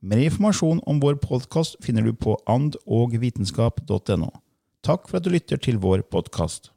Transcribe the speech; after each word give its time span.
Mer 0.00 0.16
informasjon 0.24 0.78
om 0.88 0.96
vår 0.96 1.18
podkast 1.20 1.74
finner 1.84 2.00
du 2.00 2.14
på 2.16 2.32
andogvitenskap.no. 2.48 4.30
Takk 4.80 5.02
for 5.10 5.18
at 5.18 5.26
du 5.26 5.34
lytter 5.34 5.60
til 5.60 5.76
vår 5.76 6.00
podkast. 6.08 6.70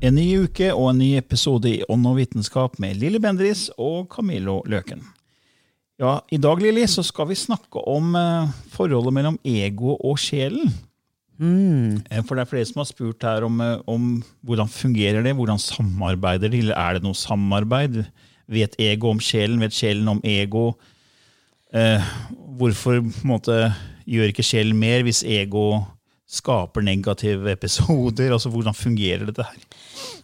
En 0.00 0.16
ny 0.16 0.24
uke 0.46 0.70
og 0.72 0.94
en 0.94 1.02
ny 1.02 1.10
episode 1.20 1.68
i 1.68 1.84
Ånd 1.92 2.08
og 2.08 2.16
vitenskap 2.22 2.80
med 2.80 2.96
Lilly 3.04 3.20
Bendris 3.20 3.66
og 3.76 4.08
Camillo 4.16 4.62
Løken. 4.64 5.04
Ja, 6.00 6.22
I 6.32 6.40
dag 6.40 6.64
Lili, 6.64 6.88
så 6.88 7.04
skal 7.04 7.28
vi 7.28 7.36
snakke 7.36 7.84
om 7.84 8.16
eh, 8.16 8.48
forholdet 8.72 9.12
mellom 9.12 9.36
ego 9.44 9.98
og 10.00 10.16
sjelen. 10.18 10.72
Eh, 11.40 12.22
For 12.22 12.36
det 12.36 12.44
er 12.44 12.50
flere 12.50 12.68
som 12.68 12.82
har 12.82 12.88
spurt 12.88 13.24
her 13.26 13.44
om, 13.46 13.60
eh, 13.60 13.80
om 13.90 14.22
hvordan 14.46 14.70
fungerer 14.70 15.24
det, 15.24 15.34
hvordan 15.34 15.58
samarbeider 15.58 16.48
de, 16.52 16.60
eller 16.62 16.78
er 16.78 16.94
det 16.94 17.02
noe 17.06 17.18
samarbeid? 17.18 18.04
Vet 18.46 18.76
ego 18.78 19.10
om 19.10 19.18
sjelen, 19.18 19.58
vet 19.60 19.74
sjelen 19.74 20.08
om 20.08 20.20
ego? 20.22 20.74
Eh, 21.74 22.00
hvorfor 22.58 23.02
måte, 23.26 23.74
gjør 24.06 24.30
ikke 24.30 24.44
sjelen 24.44 24.76
mer 24.78 25.02
hvis 25.02 25.24
ego 25.24 25.82
skaper 26.28 26.84
negative 26.84 27.50
episoder? 27.50 28.32
Altså, 28.32 28.50
Hvordan 28.52 28.74
fungerer 28.76 29.26
dette 29.26 29.42
her? 29.42 29.62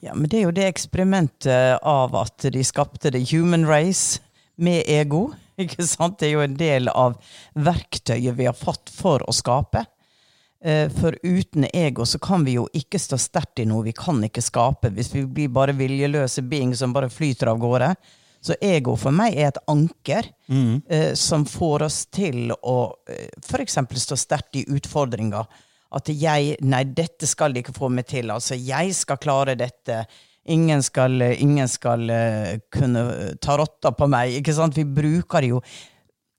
Ja, 0.04 0.14
men 0.14 0.28
det 0.28 0.40
er 0.40 0.46
jo 0.46 0.54
det 0.54 0.68
eksperimentet 0.68 1.80
av 1.82 2.14
at 2.14 2.50
de 2.52 2.62
skapte 2.64 3.10
the 3.10 3.22
human 3.32 3.66
race 3.66 4.20
med 4.56 4.84
ego. 4.86 5.30
Ikke 5.60 5.84
sant? 5.84 6.20
Det 6.20 6.28
er 6.28 6.36
jo 6.38 6.44
en 6.44 6.56
del 6.60 6.88
av 6.88 7.18
verktøyet 7.56 8.36
vi 8.38 8.46
har 8.48 8.56
fått 8.56 8.92
for 8.94 9.24
å 9.26 9.34
skape. 9.34 9.84
Eh, 10.64 10.88
For 10.92 11.16
uten 11.22 11.64
ego 11.72 12.04
så 12.06 12.18
kan 12.20 12.44
vi 12.44 12.58
jo 12.58 12.66
ikke 12.76 12.98
stå 13.00 13.16
sterkt 13.18 13.62
i 13.62 13.64
noe. 13.68 13.84
Vi 13.86 13.94
kan 13.96 14.20
ikke 14.26 14.42
skape 14.44 14.90
hvis 14.92 15.12
vi 15.14 15.24
blir 15.24 15.48
bare 15.48 15.72
viljeløse 15.76 16.42
being 16.42 16.74
som 16.76 16.92
bare 16.92 17.08
flyter 17.10 17.48
av 17.48 17.58
gårde. 17.62 17.94
Så 18.40 18.54
ego 18.64 18.94
for 18.96 19.12
meg 19.12 19.34
er 19.36 19.50
et 19.50 19.58
anker 19.68 20.28
eh, 20.88 21.12
som 21.14 21.44
får 21.44 21.82
oss 21.88 22.06
til 22.12 22.52
å 22.52 22.94
eh, 23.08 23.28
f.eks. 23.44 23.76
stå 24.04 24.16
sterkt 24.16 24.56
i 24.56 24.64
utfordringer. 24.68 25.44
At 25.92 26.08
jeg 26.08 26.56
Nei, 26.62 26.84
dette 26.84 27.26
skal 27.26 27.52
de 27.52 27.60
ikke 27.64 27.74
få 27.76 27.88
meg 27.90 28.06
til. 28.06 28.30
Altså, 28.30 28.54
jeg 28.54 28.94
skal 28.94 29.18
klare 29.18 29.56
dette. 29.58 30.04
Ingen 30.48 30.80
skal, 30.82 31.20
ingen 31.36 31.68
skal 31.68 32.08
eh, 32.10 32.58
kunne 32.72 33.34
ta 33.42 33.56
rotta 33.60 33.92
på 33.92 34.08
meg. 34.08 34.38
Ikke 34.40 34.54
sant? 34.56 34.76
Vi 34.76 34.84
bruker 34.84 35.44
jo 35.44 35.60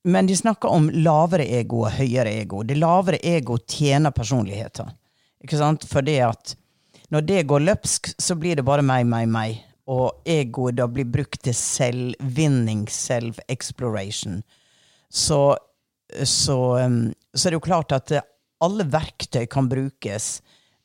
men 0.04 0.28
de 0.28 0.36
snakker 0.38 0.72
om 0.72 0.90
lavere 0.90 1.46
ego 1.60 1.84
og 1.86 1.94
høyere 1.94 2.34
ego. 2.42 2.64
Det 2.66 2.78
lavere 2.80 3.20
ego 3.24 3.58
tjener 3.70 4.14
personligheter. 4.16 4.90
Ikke 5.44 5.60
sant? 5.60 5.86
Fordi 5.90 6.18
at 6.26 6.56
når 7.14 7.26
det 7.28 7.44
går 7.50 7.66
løpsk, 7.66 8.14
så 8.18 8.38
blir 8.40 8.58
det 8.58 8.66
bare 8.66 8.86
meg, 8.86 9.06
meg, 9.10 9.28
meg. 9.30 9.60
Og 9.92 10.24
egoet 10.30 10.78
da 10.80 10.88
blir 10.88 11.10
brukt 11.10 11.42
til 11.44 11.56
selvvinning, 11.58 12.86
self-exploration. 12.90 14.40
Så, 15.12 15.42
så, 16.24 16.58
um, 16.80 17.02
så 17.36 17.48
er 17.48 17.52
det 17.52 17.60
jo 17.60 17.68
klart 17.68 17.96
at 17.98 18.14
alle 18.62 18.86
verktøy 18.88 19.44
kan 19.52 19.68
brukes, 19.70 20.40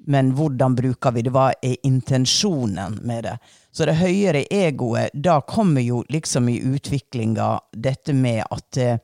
men 0.09 0.33
hvordan 0.37 0.75
bruker 0.77 1.15
vi 1.15 1.25
det? 1.25 1.33
Hva 1.35 1.51
er 1.63 1.79
intensjonen 1.87 2.99
med 3.07 3.29
det? 3.29 3.37
Så 3.77 3.85
det 3.85 3.99
høyere 4.01 4.47
egoet, 4.49 5.13
da 5.13 5.41
kommer 5.45 5.85
jo 5.85 5.99
liksom 6.09 6.49
i 6.49 6.55
utviklinga 6.65 7.49
dette 7.77 8.15
med 8.17 8.41
at 8.49 8.77
eh, 8.81 9.03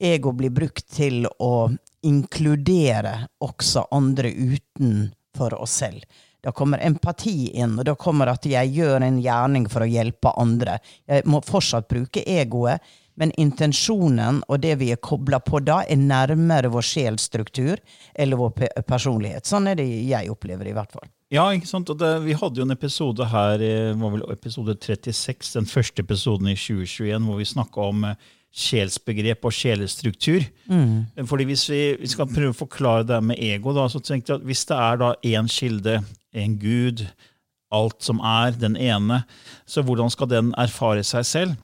ego 0.00 0.30
blir 0.32 0.54
brukt 0.56 0.86
til 0.96 1.26
å 1.28 1.68
inkludere 2.08 3.26
også 3.44 3.82
andre 3.92 4.30
utenfor 4.32 5.58
oss 5.60 5.74
selv. 5.82 6.06
Da 6.40 6.54
kommer 6.56 6.80
empati 6.80 7.50
inn, 7.60 7.74
og 7.76 7.84
da 7.84 7.92
kommer 8.00 8.30
at 8.32 8.48
jeg 8.48 8.72
gjør 8.78 9.04
en 9.04 9.18
gjerning 9.20 9.68
for 9.68 9.84
å 9.84 9.90
hjelpe 9.90 10.32
andre. 10.40 10.78
Jeg 11.04 11.28
må 11.28 11.42
fortsatt 11.44 11.88
bruke 11.92 12.24
egoet, 12.24 12.80
men 13.20 13.36
intensjonen 13.36 14.40
og 14.48 14.62
det 14.64 14.78
vi 14.80 14.94
er 14.96 15.02
kobla 15.10 15.42
på 15.44 15.60
da, 15.60 15.82
er 15.84 16.00
nærmere 16.00 16.72
vår 16.72 16.88
sjelsstruktur 16.88 17.84
eller 18.14 18.40
vår 18.40 18.80
personlighet. 18.88 19.44
Sånn 19.44 19.68
er 19.68 19.76
det 19.76 19.90
jeg 20.08 20.32
opplever 20.32 20.72
i 20.72 20.76
hvert 20.78 20.96
fall. 20.96 21.10
Ja, 21.32 21.48
ikke 21.50 21.66
sant? 21.66 21.90
Og 21.90 21.98
det, 21.98 22.10
Vi 22.22 22.36
hadde 22.38 22.60
jo 22.60 22.64
en 22.66 22.74
episode 22.74 23.26
her, 23.26 23.60
eh, 23.60 23.94
var 23.98 24.12
vel 24.14 24.22
episode 24.30 24.76
36, 24.78 25.52
den 25.56 25.66
første 25.66 26.02
episoden 26.02 26.46
i 26.48 26.54
2021, 26.54 27.24
hvor 27.26 27.40
vi 27.40 27.44
snakka 27.50 27.88
om 27.88 28.04
eh, 28.04 28.14
sjelsbegrep 28.56 29.44
og 29.44 29.52
sjelestruktur. 29.52 30.46
Fordi 31.26 31.44
Hvis 31.44 31.68
vi, 31.68 31.96
vi 32.00 32.06
skal 32.06 32.30
prøve 32.30 32.54
å 32.54 32.60
forklare 32.60 33.04
det 33.04 33.22
med 33.24 33.42
ego, 33.42 33.74
da, 33.74 33.88
så 33.88 34.00
tenkte 34.00 34.32
jeg 34.32 34.40
at 34.40 34.46
hvis 34.46 34.64
det 34.70 34.76
er 34.76 34.96
da 35.02 35.14
én 35.24 35.50
kilde, 35.50 35.98
en 36.32 36.56
gud, 36.58 37.06
alt 37.74 38.02
som 38.06 38.20
er, 38.20 38.54
den 38.56 38.76
ene, 38.76 39.24
så 39.66 39.82
hvordan 39.82 40.10
skal 40.10 40.30
den 40.30 40.54
erfare 40.56 41.02
seg 41.04 41.26
selv? 41.26 41.56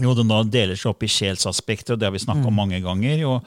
Jo, 0.00 0.14
den 0.14 0.30
da 0.30 0.42
deler 0.44 0.78
seg 0.78 0.92
opp 0.92 1.02
i 1.02 1.10
sjelsaspektet, 1.10 1.94
og 1.94 2.00
det 2.00 2.06
har 2.06 2.14
vi 2.14 2.22
snakka 2.22 2.46
om 2.46 2.56
mange 2.56 2.78
ganger. 2.84 3.24
Og, 3.26 3.46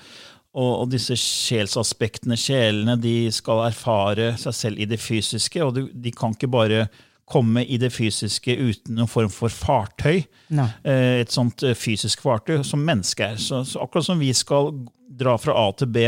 og, 0.54 0.90
disse 0.92 1.16
sjelsaspektene, 1.18 2.38
sjelene, 2.38 2.98
de 3.02 3.32
skal 3.34 3.64
erfare 3.68 4.34
seg 4.38 4.54
selv 4.54 4.84
i 4.84 4.86
det 4.90 5.00
fysiske, 5.02 5.64
og 5.66 5.74
de, 5.78 5.88
de 5.94 6.12
kan 6.14 6.36
ikke 6.36 6.52
bare 6.54 6.86
komme 7.26 7.64
i 7.66 7.78
det 7.80 7.90
fysiske 7.96 8.54
uten 8.60 8.98
noen 9.00 9.10
form 9.10 9.32
for 9.32 9.50
fartøy. 9.50 10.26
Nei. 10.54 10.68
Eh, 10.84 11.22
Et 11.24 11.32
sånt 11.32 11.64
eh, 11.64 11.74
fysisk 11.78 12.22
fartøy 12.26 12.60
som 12.68 12.84
menneske 12.84 13.32
er. 13.34 13.40
Så, 13.42 13.64
så 13.66 13.82
akkurat 13.82 14.06
som 14.06 14.20
vi 14.22 14.30
skal 14.36 14.74
dra 15.08 15.38
fra 15.42 15.56
A 15.58 15.70
til 15.80 15.90
B 15.94 16.04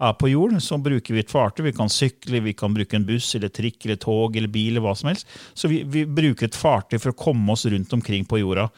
her 0.00 0.14
på 0.20 0.30
jord, 0.30 0.54
så 0.64 0.78
bruker 0.80 1.16
vi 1.16 1.20
et 1.24 1.32
fartøy. 1.32 1.64
Vi 1.66 1.74
kan 1.76 1.90
sykle, 1.92 2.40
vi 2.44 2.54
kan 2.56 2.72
bruke 2.76 2.96
en 2.96 3.04
buss 3.08 3.34
eller 3.36 3.50
trikk 3.52 3.84
eller 3.84 3.98
tog 4.00 4.36
eller 4.36 4.52
bil. 4.52 4.70
eller 4.74 4.84
hva 4.84 4.94
som 4.96 5.10
helst. 5.10 5.26
Så 5.56 5.68
vi, 5.72 5.82
vi 5.84 6.04
bruker 6.08 6.48
et 6.48 6.56
fartøy 6.56 6.98
for 7.00 7.12
å 7.12 7.18
komme 7.18 7.52
oss 7.56 7.66
rundt 7.68 7.92
omkring 7.96 8.24
på 8.28 8.40
jorda. 8.40 8.68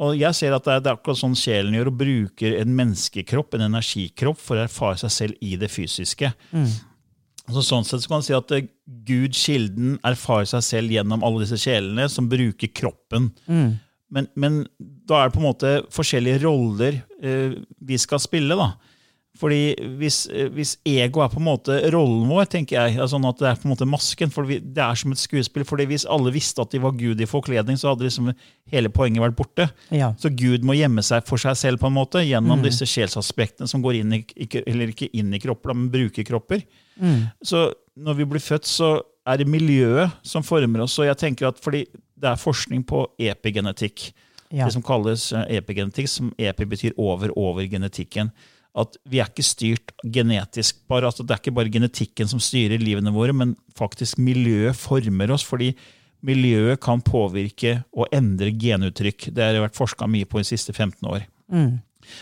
Og 0.00 0.16
jeg 0.16 0.32
ser 0.34 0.54
at 0.56 0.64
det 0.64 0.72
er, 0.72 0.80
det 0.80 0.88
er 0.90 0.96
akkurat 0.96 1.20
sånn 1.20 1.36
sjelen 1.36 1.74
gjør, 1.76 1.90
og 1.92 1.98
bruker 2.00 2.54
en 2.62 2.72
menneskekropp, 2.78 3.54
en 3.58 3.66
energikropp, 3.68 4.40
for 4.40 4.56
å 4.56 4.64
erfare 4.64 4.96
seg 5.02 5.12
selv 5.12 5.44
i 5.44 5.56
det 5.60 5.68
fysiske. 5.70 6.32
Så 7.52 7.62
sånn 7.66 7.84
sett 7.84 8.00
så 8.04 8.08
kan 8.08 8.20
man 8.20 8.24
si 8.24 8.32
at 8.36 8.52
eh, 8.54 8.68
Gud, 9.04 9.34
kilden, 9.36 9.98
erfarer 10.06 10.46
seg 10.48 10.62
selv 10.64 10.94
gjennom 10.94 11.24
alle 11.26 11.42
disse 11.42 11.58
sjelene 11.60 12.06
som 12.08 12.28
bruker 12.30 12.70
kroppen. 12.72 13.32
Men, 14.12 14.28
men 14.36 14.62
da 15.08 15.22
er 15.22 15.28
det 15.30 15.34
på 15.36 15.40
en 15.42 15.48
måte 15.48 15.72
forskjellige 15.92 16.42
roller 16.44 17.00
eh, 17.24 17.54
vi 17.80 17.98
skal 18.00 18.20
spille. 18.22 18.56
da. 18.56 18.70
Fordi 19.40 19.74
hvis, 19.98 20.26
eh, 20.28 20.50
hvis 20.52 20.74
ego 20.84 21.22
er 21.24 21.30
på 21.32 21.40
en 21.40 21.46
måte 21.46 21.78
rollen 21.90 22.28
vår, 22.28 22.44
tenker 22.52 22.76
jeg, 22.76 22.98
altså 23.00 23.16
sånn 23.16 23.28
at 23.30 23.38
det 23.40 23.46
er 23.48 23.60
på 23.62 23.64
en 23.66 23.72
måte 23.72 23.86
masken, 23.88 24.30
for 24.30 24.44
det 24.44 24.82
er 24.84 24.94
som 25.00 25.12
et 25.14 25.18
skuespill. 25.22 25.64
fordi 25.64 25.86
Hvis 25.88 26.04
alle 26.04 26.30
visste 26.34 26.60
at 26.60 26.70
de 26.70 26.78
var 26.78 26.92
Gud 26.92 27.20
i 27.20 27.26
forkledning, 27.26 27.78
så 27.80 27.88
hadde 27.94 28.04
liksom 28.04 28.28
hele 28.70 28.88
poenget 28.92 29.22
vært 29.24 29.36
borte. 29.38 29.70
Ja. 29.90 30.12
Så 30.20 30.28
Gud 30.36 30.62
må 30.68 30.76
gjemme 30.76 31.02
seg 31.02 31.24
for 31.26 31.40
seg 31.40 31.56
selv 31.56 31.80
på 31.80 31.88
en 31.88 31.96
måte, 31.96 32.20
gjennom 32.28 32.62
disse 32.62 32.84
sjelsaspektene 32.84 33.66
som 33.68 33.82
går 33.82 34.00
inn 34.02 34.12
i, 34.12 34.24
eller 34.66 34.92
ikke 34.92 35.08
inn 35.16 35.32
i 35.32 35.40
kropper, 35.40 35.74
men 35.74 35.88
bruker 35.90 36.24
kropper. 36.28 36.62
Så 37.42 37.72
når 37.96 38.14
vi 38.20 38.24
blir 38.24 38.40
født, 38.44 38.68
så 38.68 39.00
er 39.26 39.38
det 39.38 39.48
miljøet 39.48 40.12
som 40.26 40.42
former 40.42 40.82
oss. 40.84 40.98
Og 40.98 41.06
jeg 41.08 41.16
tenker 41.16 41.48
at 41.48 41.58
fordi 41.62 41.86
det 42.20 42.28
er 42.30 42.36
forskning 42.38 42.84
på 42.86 43.06
epigenetikk, 43.18 44.12
Ja. 44.52 44.66
det 44.66 44.74
som 44.74 44.82
kalles 44.82 45.32
eh, 45.32 45.56
epigenetikk, 45.56 46.06
som 46.08 46.32
epi 46.38 46.66
betyr 46.68 46.92
over, 46.98 47.30
over 47.36 47.64
genetikken. 47.66 48.30
At 48.78 48.96
vi 49.04 49.20
er 49.20 49.28
ikke 49.28 49.44
styrt 49.44 49.92
genetisk. 50.02 50.78
bare, 50.88 51.10
altså 51.10 51.22
Det 51.22 51.34
er 51.34 51.42
ikke 51.42 51.54
bare 51.54 51.72
genetikken 51.72 52.28
som 52.28 52.40
styrer 52.40 52.80
livene 52.80 53.12
våre, 53.12 53.32
men 53.32 53.56
faktisk 53.76 54.18
miljøet 54.18 54.76
former 54.76 55.30
oss. 55.30 55.44
fordi 55.44 55.74
miljøet 56.22 56.80
kan 56.80 57.02
påvirke 57.02 57.82
og 57.92 58.06
endre 58.14 58.52
genuttrykk. 58.54 59.34
Det 59.34 59.42
har 59.42 59.58
vært 59.64 59.78
forska 59.78 60.06
mye 60.06 60.24
på 60.24 60.38
de 60.38 60.44
siste 60.44 60.72
15 60.72 61.08
år. 61.10 61.26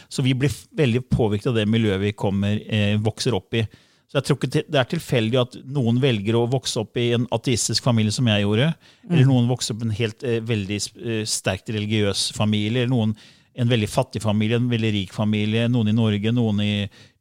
Så 0.08 0.24
vi 0.24 0.34
blir 0.34 0.52
veldig 0.76 1.04
påvirket 1.12 1.50
av 1.52 1.60
det 1.60 1.68
miljøet 1.68 2.00
vi 2.00 2.12
kommer, 2.12 2.60
eh, 2.66 2.96
vokser 2.96 3.36
opp 3.36 3.54
i. 3.54 3.66
Så 4.10 4.18
jeg 4.18 4.24
tror 4.26 4.36
ikke 4.38 4.64
Det 4.70 4.74
er 4.74 4.88
tilfeldig 4.90 5.40
at 5.40 5.52
noen 5.70 6.00
velger 6.00 6.34
å 6.34 6.48
vokse 6.50 6.80
opp 6.80 6.96
i 6.96 7.12
en 7.14 7.26
ateistisk 7.30 7.82
familie, 7.82 8.10
som 8.10 8.26
jeg 8.26 8.42
gjorde. 8.42 8.74
Eller 9.08 9.24
noen 9.24 9.48
vokser 9.48 9.74
opp 9.74 9.82
i 9.82 9.86
en 9.86 9.98
helt 10.00 10.24
eh, 10.24 10.40
veldig 10.40 10.80
eh, 11.06 11.24
sterkt 11.24 11.70
religiøs 11.70 12.32
familie. 12.34 12.82
Eller 12.82 12.90
noen 12.90 13.14
en 13.54 13.70
veldig 13.70 13.88
fattig 13.90 14.22
familie, 14.22 14.58
en 14.60 14.70
veldig 14.70 14.90
rik 14.94 15.14
familie. 15.14 15.68
Noen 15.70 15.90
i 15.90 15.96
Norge, 15.96 16.32
noen 16.34 16.60
i 16.64 16.74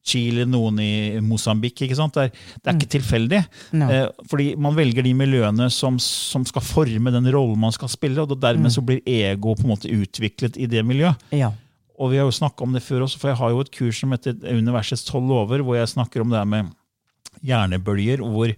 Chile, 0.09 0.45
noen 0.47 0.79
i 0.81 0.91
Mosambik. 1.23 1.81
ikke 1.83 1.97
sant? 1.97 2.15
Det 2.15 2.29
er, 2.29 2.43
det 2.57 2.71
er 2.71 2.77
ikke 2.77 2.91
tilfeldig. 2.95 3.41
No. 3.77 3.89
Eh, 3.93 4.05
fordi 4.29 4.49
man 4.61 4.77
velger 4.77 5.05
de 5.05 5.13
miljøene 5.17 5.69
som, 5.73 5.99
som 6.01 6.45
skal 6.47 6.65
forme 6.65 7.13
den 7.13 7.29
rollen 7.33 7.59
man 7.61 7.75
skal 7.75 7.91
spille, 7.91 8.23
og 8.23 8.37
dermed 8.41 8.73
så 8.73 8.83
blir 8.85 9.03
ego 9.05 9.55
på 9.57 9.67
en 9.67 9.73
måte 9.73 9.91
utviklet 9.91 10.57
i 10.57 10.69
det 10.71 10.85
miljøet. 10.87 11.29
Ja. 11.35 11.51
Og 11.99 12.13
vi 12.13 12.19
har 12.21 12.29
jo 12.29 12.35
snakka 12.35 12.63
om 12.63 12.75
det 12.75 12.85
før 12.85 13.03
også, 13.05 13.19
for 13.19 13.33
jeg 13.33 13.41
har 13.41 13.51
jo 13.51 13.63
et 13.65 13.73
kurs 13.75 13.97
som 13.99 14.13
heter 14.15 14.37
Universets 14.55 15.03
tolv 15.07 15.27
lover, 15.27 15.65
hvor 15.65 15.75
jeg 15.75 15.91
snakker 15.91 16.23
om 16.23 16.31
det 16.31 16.39
her 16.39 16.47
med 16.47 16.71
hjernebølger, 17.45 18.23
hvor 18.23 18.53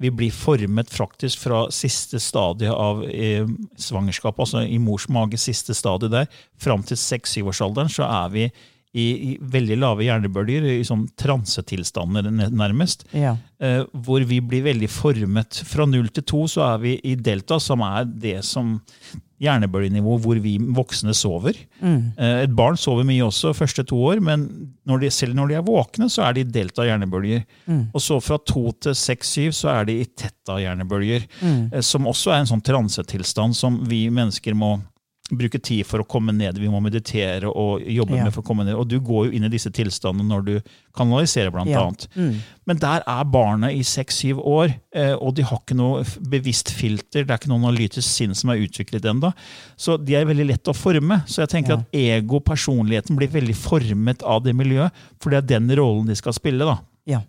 vi 0.00 0.10
blir 0.10 0.32
formet 0.32 0.90
faktisk 0.90 1.42
fra 1.44 1.66
siste 1.74 2.20
stadie 2.22 2.72
av 2.72 3.02
eh, 3.04 3.48
svangerskap, 3.76 4.38
altså 4.40 4.64
i 4.64 4.78
mors 4.80 5.04
mage, 5.12 5.36
siste 5.40 5.76
stadie 5.76 6.08
der, 6.12 6.28
fram 6.60 6.84
til 6.88 6.96
seks-syvårsalderen, 6.96 7.92
så 7.92 8.08
er 8.08 8.32
vi 8.32 8.46
i, 8.46 9.04
i 9.04 9.34
veldig 9.40 9.76
lave 9.78 10.06
hjernebølger, 10.06 10.66
i 10.72 10.86
sånn 10.88 11.04
transetilstander 11.20 12.30
nærmest. 12.32 13.04
Ja. 13.12 13.36
Eh, 13.62 13.84
hvor 13.92 14.24
vi 14.26 14.40
blir 14.40 14.64
veldig 14.66 14.88
formet. 14.90 15.60
Fra 15.68 15.86
null 15.86 16.08
til 16.16 16.26
to 16.32 16.46
så 16.50 16.64
er 16.72 16.80
vi 16.82 16.96
i 17.06 17.14
delta, 17.20 17.60
som 17.62 17.84
er 17.86 18.08
det 18.08 18.40
som 18.48 18.78
hjernebølgenivå 19.40 20.18
hvor 20.20 20.40
vi 20.42 20.56
voksne 20.60 21.14
sover. 21.16 21.56
Mm. 21.80 22.12
et 22.18 22.52
barn 22.56 22.76
sover 22.76 23.06
mye 23.08 23.24
også 23.24 23.54
første 23.56 23.84
to 23.88 23.96
år, 24.10 24.20
men 24.24 24.46
når 24.88 25.04
de, 25.04 25.10
selv 25.14 25.36
når 25.38 25.48
de 25.48 25.56
er 25.56 25.66
våkne, 25.66 26.10
så 26.12 26.26
er 26.26 26.36
de 26.36 26.44
delta 26.44 26.84
hjernebølger. 26.84 27.46
Og 27.94 28.04
så 28.04 28.20
fra 28.20 28.36
to 28.44 28.68
til 28.84 28.96
seks-syv 28.96 29.54
så 29.56 29.72
er 29.72 29.88
de 29.88 30.00
i 30.02 30.08
tetta 30.08 30.58
hjernebølger, 30.60 31.24
mm. 31.40 31.80
som 31.86 32.08
også 32.10 32.34
er 32.34 32.42
en 32.42 32.50
sånn 32.52 32.64
transetilstand 32.64 33.56
som 33.56 33.80
vi 33.88 34.06
mennesker 34.12 34.56
må 34.58 34.76
bruke 35.38 35.58
tid 35.62 35.86
for 35.86 36.00
å 36.02 36.06
komme 36.08 36.32
ned. 36.36 36.58
Vi 36.58 36.68
må 36.68 36.80
meditere 36.82 37.44
og 37.50 37.80
jobbe 37.86 38.16
Ja. 38.16 38.24
med 38.24 38.32
for 38.34 38.42
å 38.42 38.46
komme 38.46 38.64
ned. 38.64 38.74
Og 38.74 38.88
du 38.88 38.98
går 39.00 39.26
jo 39.26 39.32
inn 39.32 39.44
i 39.44 39.48
disse 39.48 39.70
tilstandene 39.70 40.26
når 40.28 40.44
du 40.44 40.60
kanaliserer, 40.94 41.50
blant 41.52 41.68
Ja. 41.70 41.82
annet. 41.86 42.06
Men 42.66 42.76
der 42.78 43.02
er 43.06 43.24
barnet 43.24 43.72
i 43.76 43.82
seks-syv 43.82 44.38
år, 44.44 44.74
eh, 44.92 45.12
og 45.14 45.34
de 45.34 45.42
har 45.42 45.58
ikke 45.58 45.76
noe 45.76 46.02
bevisst 46.04 46.70
filter. 46.70 47.24
Det 47.24 47.30
er 47.30 47.38
ikke 47.38 47.48
noe 47.48 47.60
analytisk 47.70 48.08
sinn 48.08 48.34
som 48.34 48.50
er 48.50 48.56
utviklet 48.58 49.02
ennå. 49.02 49.32
Så 49.76 49.96
de 50.04 50.14
er 50.14 50.24
veldig 50.24 50.46
lett 50.48 50.64
å 50.64 50.74
forme. 50.74 51.24
Så 51.26 51.46
jeg 51.46 51.48
tenker 51.48 51.68
Ja. 51.70 51.76
at 51.76 51.86
ego, 51.94 52.40
personligheten, 52.40 53.16
blir 53.16 53.28
veldig 53.28 53.54
formet 53.56 54.22
av 54.22 54.42
det 54.42 54.54
miljøet. 54.54 54.90
For 55.20 55.30
det 55.30 55.44
er 55.44 55.58
den 55.58 55.68
rollen 55.76 56.06
de 56.06 56.14
skal 56.14 56.32
spille. 56.32 56.58
da. 56.60 56.78
Ja. 57.06 57.22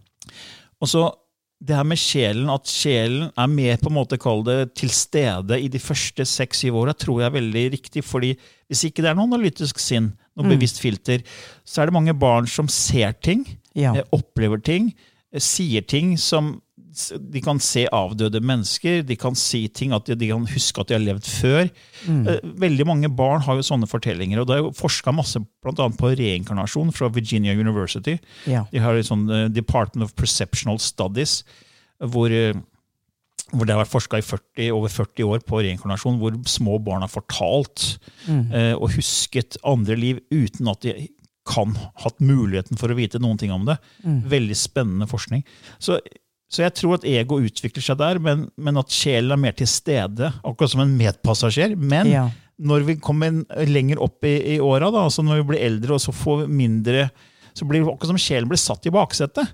Og 0.81 0.87
så 0.87 1.13
det 1.61 1.75
her 1.77 1.85
med 1.85 1.99
sjelen, 2.01 2.49
at 2.49 2.65
sjelen 2.65 3.27
er 3.37 3.49
mer 3.51 3.77
på 3.77 3.91
en 3.91 3.97
måte 3.99 4.17
kall 4.21 4.41
det 4.47 4.73
til 4.79 4.89
stede 4.89 5.59
i 5.61 5.67
de 5.69 5.79
første 5.81 6.25
seks-syv 6.25 6.79
åra, 6.81 6.95
tror 6.97 7.21
jeg 7.21 7.29
er 7.29 7.35
veldig 7.37 7.65
riktig. 7.75 8.03
fordi 8.03 8.31
hvis 8.67 8.83
ikke 8.87 9.03
det 9.03 9.11
er 9.11 9.15
noe 9.19 9.29
analytisk 9.29 9.79
sinn, 9.79 10.13
noe 10.35 10.47
bevisst 10.49 10.79
filter, 10.81 11.21
så 11.63 11.81
er 11.81 11.85
det 11.91 11.93
mange 11.93 12.13
barn 12.17 12.47
som 12.47 12.67
ser 12.67 13.13
ting, 13.21 13.45
Ja. 13.75 13.93
eh, 13.95 14.03
opplever 14.11 14.57
ting, 14.63 14.93
eh, 15.33 15.39
sier 15.39 15.81
ting 15.85 16.17
som 16.17 16.61
De 16.91 17.41
kan 17.43 17.59
se 17.63 17.85
avdøde 17.95 18.41
mennesker, 18.43 19.01
de 19.07 19.15
kan 19.19 19.35
si 19.37 19.63
ting 19.71 19.93
at 19.95 20.09
de, 20.09 20.17
de 20.19 20.27
kan 20.31 20.47
huske 20.51 20.81
at 20.81 20.89
de 20.89 20.97
har 20.97 21.03
levd 21.03 21.27
før. 21.29 21.69
Mm. 22.05 22.25
Veldig 22.61 22.87
mange 22.89 23.11
barn 23.15 23.43
har 23.45 23.59
jo 23.59 23.65
sånne 23.65 23.87
fortellinger. 23.89 24.41
og 24.41 24.49
Det 24.49 24.57
er 24.57 24.63
jo 24.65 24.73
forska 24.75 25.13
masse 25.15 25.39
blant 25.63 25.79
annet 25.79 25.99
på 25.99 26.11
reinkarnasjon 26.19 26.91
fra 26.95 27.11
Virginia 27.13 27.55
University. 27.55 28.17
Ja. 28.49 28.65
De 28.71 28.83
har 28.83 28.97
et 28.97 29.07
sånn 29.07 29.27
eh, 29.31 29.47
Department 29.53 30.09
of 30.09 30.15
Perceptional 30.19 30.81
Studies, 30.83 31.41
hvor, 32.11 32.33
eh, 32.33 32.57
hvor 33.53 33.67
det 33.67 33.75
har 33.75 33.83
vært 33.83 33.93
forska 33.93 34.19
i 34.19 34.25
40, 34.25 34.71
over 34.75 34.91
40 34.91 35.31
år 35.31 35.45
på 35.47 35.63
reinkarnasjon, 35.63 36.19
hvor 36.21 36.35
små 36.49 36.79
barn 36.83 37.05
har 37.05 37.13
fortalt 37.13 37.93
eh, 38.27 38.75
og 38.75 38.91
husket 38.97 39.59
andre 39.67 39.99
liv 39.99 40.21
uten 40.33 40.71
at 40.71 40.83
de 40.83 41.09
kan 41.47 41.73
hatt 42.03 42.19
muligheten 42.21 42.77
for 42.77 42.93
å 42.93 42.95
vite 42.99 43.19
noen 43.19 43.39
ting 43.41 43.51
om 43.53 43.63
det. 43.65 43.79
Veldig 44.29 44.55
spennende 44.55 45.07
forskning. 45.09 45.41
Så, 45.81 45.97
så 46.51 46.65
jeg 46.65 46.73
tror 46.75 46.97
at 46.97 47.05
ego 47.07 47.37
utvikler 47.39 47.83
seg 47.85 47.97
der, 48.01 48.19
men, 48.19 48.45
men 48.59 48.79
at 48.81 48.91
sjelen 48.91 49.31
er 49.31 49.39
mer 49.39 49.53
til 49.55 49.69
stede, 49.71 50.33
akkurat 50.43 50.73
som 50.73 50.81
en 50.83 50.97
medpassasjer. 50.99 51.77
Men 51.79 52.09
Ja. 52.11 52.25
når 52.59 52.83
vi 52.89 52.95
kommer 52.99 53.39
lenger 53.65 54.01
opp 54.03 54.25
i, 54.27 54.35
i 54.55 54.59
åra, 54.59 54.89
altså 54.91 55.23
når 55.23 55.39
vi 55.41 55.47
blir 55.53 55.63
eldre 55.65 55.95
og 55.95 56.03
så 56.03 56.11
får 56.13 56.43
vi 56.43 56.51
mindre 56.65 57.07
så 57.53 57.65
blir 57.67 57.81
det 57.81 57.89
akkurat 57.91 58.11
som 58.13 58.19
sjelen 58.21 58.47
blir 58.51 58.59
satt 58.61 58.85
i 58.87 58.91
baksetet. 58.95 59.49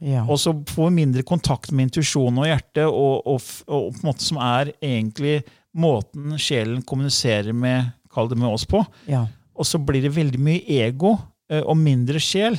Ja. 0.00 0.22
Og 0.24 0.38
så 0.40 0.54
får 0.68 0.86
vi 0.88 0.94
mindre 1.02 1.24
kontakt 1.28 1.72
med 1.72 1.90
intuisjon 1.90 2.38
og 2.40 2.46
hjerte, 2.48 2.86
og, 2.88 3.26
og, 3.28 3.42
og 3.68 3.90
på 3.92 4.00
en 4.00 4.08
måte 4.08 4.24
som 4.24 4.38
er 4.40 4.70
egentlig 4.80 5.42
måten 5.76 6.38
sjelen 6.40 6.80
kommuniserer 6.88 7.52
med, 7.52 7.90
kall 8.10 8.30
det 8.30 8.38
med 8.40 8.48
oss 8.48 8.64
på. 8.68 8.80
ja. 9.10 9.26
Og 9.60 9.66
så 9.68 9.76
blir 9.76 10.00
det 10.00 10.14
veldig 10.16 10.38
mye 10.40 10.62
ego 10.86 11.10
eh, 11.52 11.60
og 11.60 11.76
mindre 11.76 12.16
sjel. 12.24 12.54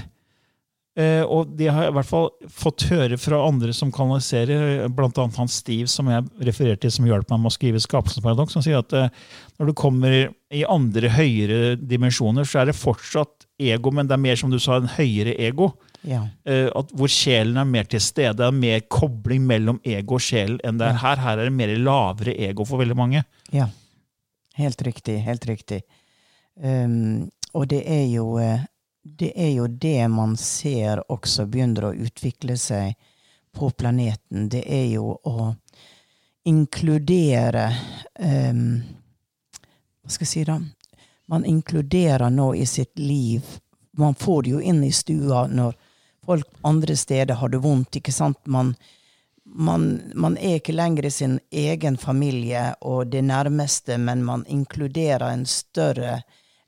Eh, 0.99 1.21
og 1.23 1.53
det 1.55 1.69
har 1.71 1.85
jeg 1.85 1.93
i 1.93 1.95
hvert 1.95 2.09
fall 2.09 2.25
fått 2.51 2.83
høre 2.89 3.15
fra 3.21 3.37
andre 3.45 3.71
som 3.75 3.93
kanaliserer, 3.95 4.89
bl.a. 4.91 5.27
han 5.37 5.51
Steve, 5.51 5.87
som 5.87 6.09
jeg 6.11 6.25
refererer 6.43 6.81
til, 6.83 6.91
som 6.91 7.07
hjalp 7.07 7.31
meg 7.31 7.39
med 7.39 7.51
å 7.51 7.55
skrive 7.55 7.79
'Skapelsens 7.79 8.25
paradoks', 8.25 8.57
som 8.57 8.65
sier 8.65 8.81
at 8.83 8.91
eh, 8.97 9.07
når 9.55 9.71
du 9.71 9.73
kommer 9.77 10.17
i 10.51 10.65
andre 10.67 11.13
høyere 11.15 11.77
dimensjoner, 11.79 12.43
så 12.43 12.59
er 12.59 12.71
det 12.71 12.75
fortsatt 12.75 13.47
ego, 13.61 13.93
men 13.95 14.09
det 14.09 14.17
er 14.17 14.25
mer 14.25 14.35
som 14.41 14.51
du 14.51 14.59
sa, 14.59 14.81
en 14.81 14.91
høyere 14.91 15.37
ego. 15.39 15.71
ja. 16.03 16.25
Eh, 16.43 16.67
at 16.75 16.91
hvor 16.91 17.07
sjelen 17.07 17.57
er 17.61 17.67
mer 17.69 17.87
til 17.87 18.01
stede. 18.01 18.35
Det 18.41 18.47
er 18.47 18.51
mer 18.51 18.81
kobling 18.89 19.45
mellom 19.47 19.79
ego 19.85 20.17
og 20.17 20.23
sjel 20.25 20.57
enn 20.65 20.79
det 20.81 20.87
er 20.87 20.99
her. 20.99 21.21
Her 21.21 21.37
er 21.37 21.47
det 21.47 21.53
mer 21.53 21.71
lavere 21.77 22.35
ego 22.35 22.65
for 22.65 22.81
veldig 22.81 22.97
mange. 22.97 23.23
Ja. 23.53 23.69
Helt 24.57 24.81
riktig. 24.81 25.21
Helt 25.23 25.45
riktig. 25.47 25.83
Um, 26.57 27.29
og 27.53 27.69
det 27.71 27.83
er 27.87 28.05
jo 28.11 28.37
eh, 28.41 28.65
det 29.03 29.31
er 29.35 29.49
jo 29.49 29.67
det 29.67 30.07
man 30.07 30.37
ser 30.37 31.01
også 31.11 31.45
begynner 31.45 31.89
å 31.89 31.93
utvikle 31.93 32.57
seg 32.57 32.93
på 33.51 33.69
planeten. 33.69 34.49
Det 34.49 34.63
er 34.67 34.85
jo 34.93 35.15
å 35.23 35.53
inkludere 36.43 37.67
um, 38.19 38.81
Hva 40.01 40.09
skal 40.09 40.25
jeg 40.25 40.31
si, 40.31 40.43
da? 40.47 40.55
Man 41.29 41.45
inkluderer 41.45 42.29
nå 42.33 42.47
i 42.57 42.65
sitt 42.65 42.97
liv 42.99 43.45
Man 43.97 44.15
får 44.15 44.43
det 44.43 44.49
jo 44.55 44.61
inn 44.61 44.83
i 44.83 44.91
stua 44.91 45.43
når 45.47 45.75
folk 46.25 46.47
andre 46.61 46.95
steder 46.97 47.35
har 47.35 47.49
det 47.49 47.59
vondt. 47.61 47.95
ikke 47.95 48.13
sant? 48.13 48.39
Man, 48.45 48.75
man, 49.43 50.01
man 50.15 50.37
er 50.37 50.59
ikke 50.59 50.73
lenger 50.77 51.05
i 51.05 51.11
sin 51.11 51.39
egen 51.51 51.97
familie 51.97 52.75
og 52.81 53.11
det 53.11 53.23
nærmeste, 53.25 53.97
men 53.97 54.23
man 54.23 54.45
inkluderer 54.47 55.27
en 55.27 55.45
større 55.45 56.21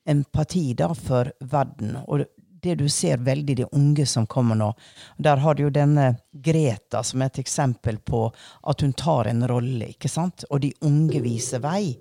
empati 0.05 0.73
da 0.77 0.93
for 0.93 1.31
verden. 1.39 1.97
Og 2.07 2.25
det 2.63 2.75
du 2.79 2.89
ser 2.89 3.17
veldig 3.17 3.55
de 3.55 3.65
unge 3.75 4.05
som 4.05 4.27
kommer 4.27 4.55
nå. 4.55 4.69
Der 5.17 5.37
har 5.43 5.55
du 5.55 5.65
jo 5.65 5.71
denne 5.73 6.13
Greta 6.31 7.03
som 7.03 7.21
er 7.21 7.31
et 7.31 7.41
eksempel 7.43 7.99
på 7.99 8.25
at 8.71 8.81
hun 8.81 8.93
tar 8.93 9.27
en 9.31 9.43
rolle, 9.47 9.91
ikke 9.91 10.11
sant? 10.11 10.45
Og 10.49 10.61
de 10.63 10.71
unge 10.87 11.19
viser 11.23 11.63
vei 11.63 11.97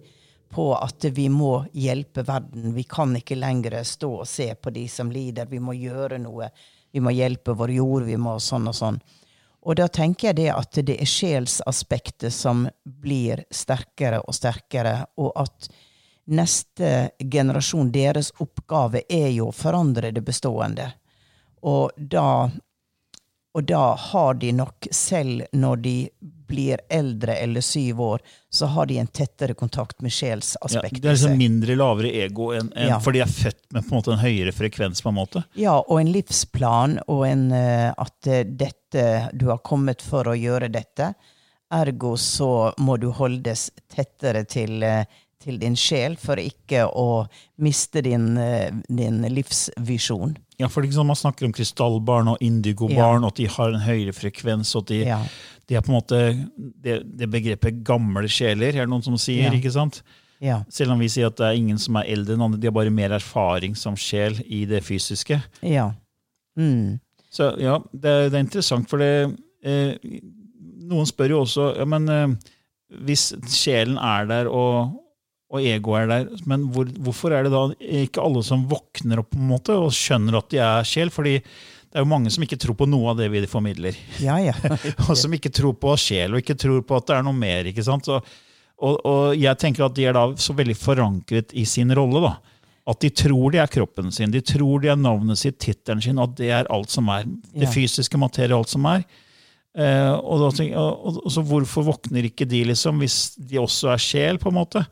på 0.52 0.68
at 0.76 1.04
vi 1.16 1.26
må 1.32 1.64
hjelpe 1.73 2.23
verden. 2.28 2.75
Vi 2.76 2.85
kan 2.85 3.16
ikke 3.16 3.40
lenger 3.40 3.80
stå 3.88 4.12
og 4.21 4.28
se 4.28 4.52
på 4.54 4.71
de 4.71 4.87
som 4.88 5.11
lider. 5.11 5.50
Vi 5.50 5.59
må 5.59 5.75
gjøre 5.75 6.21
noe. 6.23 6.52
Vi 6.92 7.00
må 7.00 7.11
hjelpe 7.16 7.56
vår 7.56 7.73
jord. 7.78 8.06
Vi 8.06 8.18
må 8.21 8.37
sånn 8.38 8.68
og 8.71 8.76
sånn. 8.76 9.00
Og 9.62 9.78
da 9.78 9.87
tenker 9.88 10.30
jeg 10.30 10.40
det 10.42 10.50
at 10.52 10.78
det 10.87 10.99
er 11.00 11.09
sjelsaspektet 11.09 12.35
som 12.35 12.66
blir 12.85 13.44
sterkere 13.50 14.18
og 14.26 14.35
sterkere, 14.35 14.97
og 15.23 15.30
at 15.38 15.71
neste 16.26 17.11
generasjon, 17.19 17.91
deres 17.93 18.33
oppgave 18.38 19.02
er 19.09 19.31
jo 19.35 19.49
å 19.50 19.55
forandre 19.57 20.12
det 20.14 20.23
bestående. 20.25 20.93
Og 21.62 21.91
da, 21.97 22.49
og 23.55 23.64
da 23.69 23.83
har 24.11 24.35
de 24.41 24.52
nok, 24.52 24.88
selv 24.91 25.45
når 25.52 25.83
de 25.83 25.97
blir 26.52 26.81
eldre 26.93 27.35
eller 27.41 27.64
syv 27.64 28.00
år, 28.05 28.23
så 28.52 28.67
har 28.75 28.87
de 28.87 28.99
en 29.00 29.07
tettere 29.09 29.55
kontakt 29.57 30.02
med 30.05 30.12
Ja, 30.75 30.83
det 31.00 31.09
er 31.09 31.14
liksom 31.17 31.38
mindre 31.38 31.76
lavere 31.81 32.11
ego 32.26 32.50
enn 32.52 32.69
enn- 32.76 32.88
Ja. 32.88 32.99
for 33.00 33.12
de 33.12 33.21
er 33.21 33.26
født 33.26 33.73
med 33.73 33.85
på 33.88 33.93
en 33.93 33.97
en 34.12 34.19
høyere 34.19 34.52
frekvens. 34.52 35.00
på 35.02 35.09
en 35.09 35.14
måte. 35.14 35.45
Ja, 35.55 35.79
og 35.79 36.00
en 36.00 36.12
livsplan, 36.12 36.99
og 37.09 37.26
en, 37.26 37.52
eh, 37.52 37.93
at 37.97 38.26
eh, 38.26 38.45
dette, 38.45 39.31
du 39.35 39.47
har 39.49 39.59
kommet 39.59 40.02
for 40.02 40.25
å 40.25 40.37
gjøre 40.37 40.71
dette. 40.71 41.14
Ergo 41.73 42.17
så 42.17 42.75
må 42.79 42.99
du 43.00 43.11
holdes 43.11 43.71
tettere 43.88 44.45
til, 44.47 44.83
eh, 44.83 45.05
til 45.42 45.58
din 45.61 45.75
sjel 45.78 46.14
for 46.20 46.40
ikke 46.40 46.87
å 46.88 47.26
miste 47.62 48.02
din, 48.06 48.37
eh, 48.38 48.70
din 48.88 49.20
livsvisjon. 49.28 50.37
Ja, 50.62 50.68
for 50.70 50.82
liksom 50.87 51.06
Man 51.11 51.18
snakker 51.18 51.46
om 51.49 51.52
krystallbarn 51.52 52.30
og 52.32 52.38
indigobarn, 52.44 53.25
og 53.25 53.32
at 53.32 53.40
de 53.42 53.46
har 53.50 53.72
en 53.75 53.82
høyere 53.82 54.14
frekvens. 54.14 54.75
og 54.76 54.82
at 54.84 54.92
de, 54.94 55.00
Ja. 55.04 55.20
de 55.68 55.75
er 55.76 55.80
på 55.82 55.90
en 55.92 55.99
måte 56.00 56.50
det, 56.80 57.00
det 57.18 57.30
begrepet 57.30 57.82
gamle 57.84 58.28
sjeler, 58.28 58.68
er 58.75 58.84
det 58.87 58.88
noen 58.88 59.02
som 59.04 59.14
sier. 59.18 59.50
Ja. 59.50 59.58
ikke 59.58 59.72
sant? 59.72 60.02
Ja. 60.42 60.64
Selv 60.68 60.92
om 60.92 60.99
vi 60.99 61.06
sier 61.08 61.26
at 61.30 61.37
det 61.38 61.46
er 61.46 61.58
ingen 61.58 61.78
som 61.78 61.96
er 61.96 62.08
eldre 62.11 62.34
enn 62.34 62.42
andre, 62.42 62.58
de 62.61 62.66
har 62.66 62.75
bare 62.75 62.90
mer 62.90 63.11
erfaring 63.14 63.76
som 63.78 63.94
sjel 63.94 64.40
i 64.50 64.64
det 64.64 64.82
fysiske. 64.84 65.42
ja. 65.62 65.92
Mm. 66.58 67.00
Så 67.32 67.46
ja, 67.58 67.78
det, 67.94 68.30
det 68.30 68.34
er 68.37 68.42
interessant, 68.44 68.84
for 68.90 68.99
det 69.00 69.38
eh, 69.64 69.94
Noen 70.84 71.06
spør 71.08 71.30
jo 71.32 71.38
også 71.46 71.68
ja, 71.78 71.87
men 71.88 72.08
eh, 72.12 72.34
hvis 73.06 73.30
sjelen 73.49 73.96
er 73.96 74.26
der 74.28 74.50
og, 74.52 74.99
og 75.52 75.61
egoet 75.68 76.02
er 76.06 76.09
der, 76.09 76.28
men 76.49 76.62
hvor, 76.73 76.88
hvorfor 77.04 77.35
er 77.37 77.44
det 77.44 77.52
da 77.52 77.66
ikke 78.02 78.23
alle 78.25 78.40
som 78.47 78.62
våkner 78.71 79.21
opp 79.21 79.30
på 79.35 79.40
en 79.40 79.50
måte 79.50 79.75
og 79.76 79.90
skjønner 79.92 80.38
at 80.38 80.49
de 80.52 80.61
er 80.64 80.87
sjel? 80.88 81.11
Fordi 81.12 81.35
det 81.42 81.99
er 82.00 82.06
jo 82.06 82.09
mange 82.09 82.30
som 82.32 82.44
ikke 82.47 82.56
tror 82.56 82.78
på 82.78 82.87
noe 82.88 83.11
av 83.12 83.18
det 83.21 83.26
vi 83.35 83.42
formidler. 83.50 83.99
ja, 84.25 84.38
ja. 84.40 84.54
Og 85.11 85.12
som 85.21 85.35
ikke 85.37 85.52
tror 85.52 85.75
på 85.76 85.92
sjel, 86.00 86.32
og 86.32 86.40
ikke 86.40 86.56
tror 86.56 86.80
på 86.88 86.97
at 86.97 87.11
det 87.11 87.18
er 87.18 87.26
noe 87.26 87.37
mer. 87.37 87.68
ikke 87.68 87.85
sant? 87.85 88.09
Så, 88.09 88.16
og, 88.82 88.97
og 89.04 89.37
jeg 89.37 89.61
tenker 89.61 89.85
at 89.85 89.94
de 89.99 90.06
er 90.09 90.16
da 90.16 90.25
så 90.40 90.56
veldig 90.56 90.78
forankret 90.80 91.52
i 91.52 91.66
sin 91.68 91.92
rolle. 91.94 92.25
da. 92.25 92.32
At 92.88 93.04
de 93.04 93.12
tror 93.14 93.52
de 93.52 93.61
er 93.62 93.71
kroppen 93.71 94.09
sin, 94.11 94.32
de 94.32 94.40
tror 94.40 94.80
de 94.82 94.88
er 94.90 94.97
navnet 94.99 95.38
sitt, 95.38 95.61
tittelen 95.62 96.00
sin, 96.02 96.18
at 96.18 96.32
det 96.40 96.49
er 96.50 96.71
alt 96.73 96.90
som 96.90 97.12
er. 97.12 97.28
Det 97.52 97.68
Ja. 97.68 97.75
fysiske 97.76 98.18
materiet, 98.18 98.56
alt 98.56 98.73
som 98.73 98.88
er. 98.88 99.04
Eh, 99.76 100.12
og, 100.16 100.40
da 100.56 100.64
og, 100.80 101.21
og 101.23 101.30
så 101.32 101.44
hvorfor 101.44 101.87
våkner 101.92 102.26
ikke 102.28 102.49
de, 102.49 102.64
liksom, 102.73 102.99
hvis 103.04 103.37
de 103.37 103.61
også 103.61 103.92
er 103.92 104.00
sjel, 104.02 104.40
på 104.40 104.49
en 104.50 104.59
måte? 104.59 104.82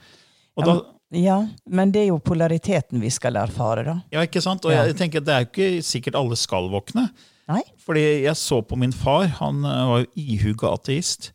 Da, 0.67 0.75
ja, 1.17 1.39
men 1.67 1.91
det 1.95 2.05
er 2.05 2.09
jo 2.13 2.21
polariteten 2.23 3.03
vi 3.03 3.11
skal 3.11 3.39
erfare, 3.41 3.85
da. 3.87 3.97
ja, 4.15 4.23
ikke 4.27 4.43
sant? 4.45 4.65
Og 4.69 4.75
jeg 4.75 4.97
tenker 4.99 5.25
det 5.25 5.35
er 5.35 5.45
jo 5.45 5.51
ikke 5.51 5.71
sikkert 5.87 6.19
alle 6.21 6.39
skal 6.39 6.71
våkne. 6.73 7.09
Nei? 7.51 7.65
Fordi 7.83 8.05
jeg 8.29 8.37
så 8.39 8.61
på 8.63 8.79
min 8.79 8.93
far, 8.95 9.27
han 9.41 9.65
eh, 9.67 9.83
var 9.91 10.05
jo 10.05 10.11
ihuga 10.23 10.71
ateist, 10.77 11.33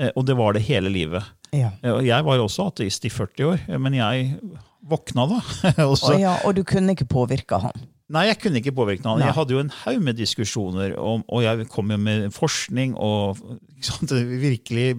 eh, 0.00 0.08
og 0.14 0.24
det 0.30 0.38
var 0.38 0.56
det 0.56 0.64
hele 0.70 0.92
livet. 0.92 1.26
Ja. 1.52 1.72
Ja, 1.82 1.98
Jeg 2.00 2.24
var 2.24 2.38
jo 2.38 2.46
også 2.46 2.68
ateist 2.70 3.04
i 3.04 3.10
40 3.12 3.48
år, 3.50 3.64
men 3.82 3.96
jeg 3.98 4.36
våkna 4.88 5.26
da. 5.28 5.40
og 5.90 5.96
så, 6.00 6.14
ja, 6.20 6.38
og 6.46 6.54
du 6.56 6.62
kunne 6.64 6.94
ikke 6.96 7.08
påvirke 7.10 7.58
han. 7.60 7.88
Nei, 8.10 8.24
jeg 8.26 8.40
kunne 8.42 8.58
ikke 8.58 8.74
påvirke 8.74 9.06
han. 9.06 9.20
Nei. 9.20 9.28
Jeg 9.28 9.36
hadde 9.36 9.54
jo 9.54 9.60
en 9.62 9.72
haug 9.84 10.00
med 10.02 10.16
diskusjoner, 10.18 10.96
om, 10.98 11.22
og 11.30 11.44
jeg 11.44 11.68
kom 11.70 11.92
jo 11.92 11.98
med 12.00 12.30
forskning 12.34 12.96
og 12.98 13.38
sant, 13.86 14.10
virkelig 14.16 14.94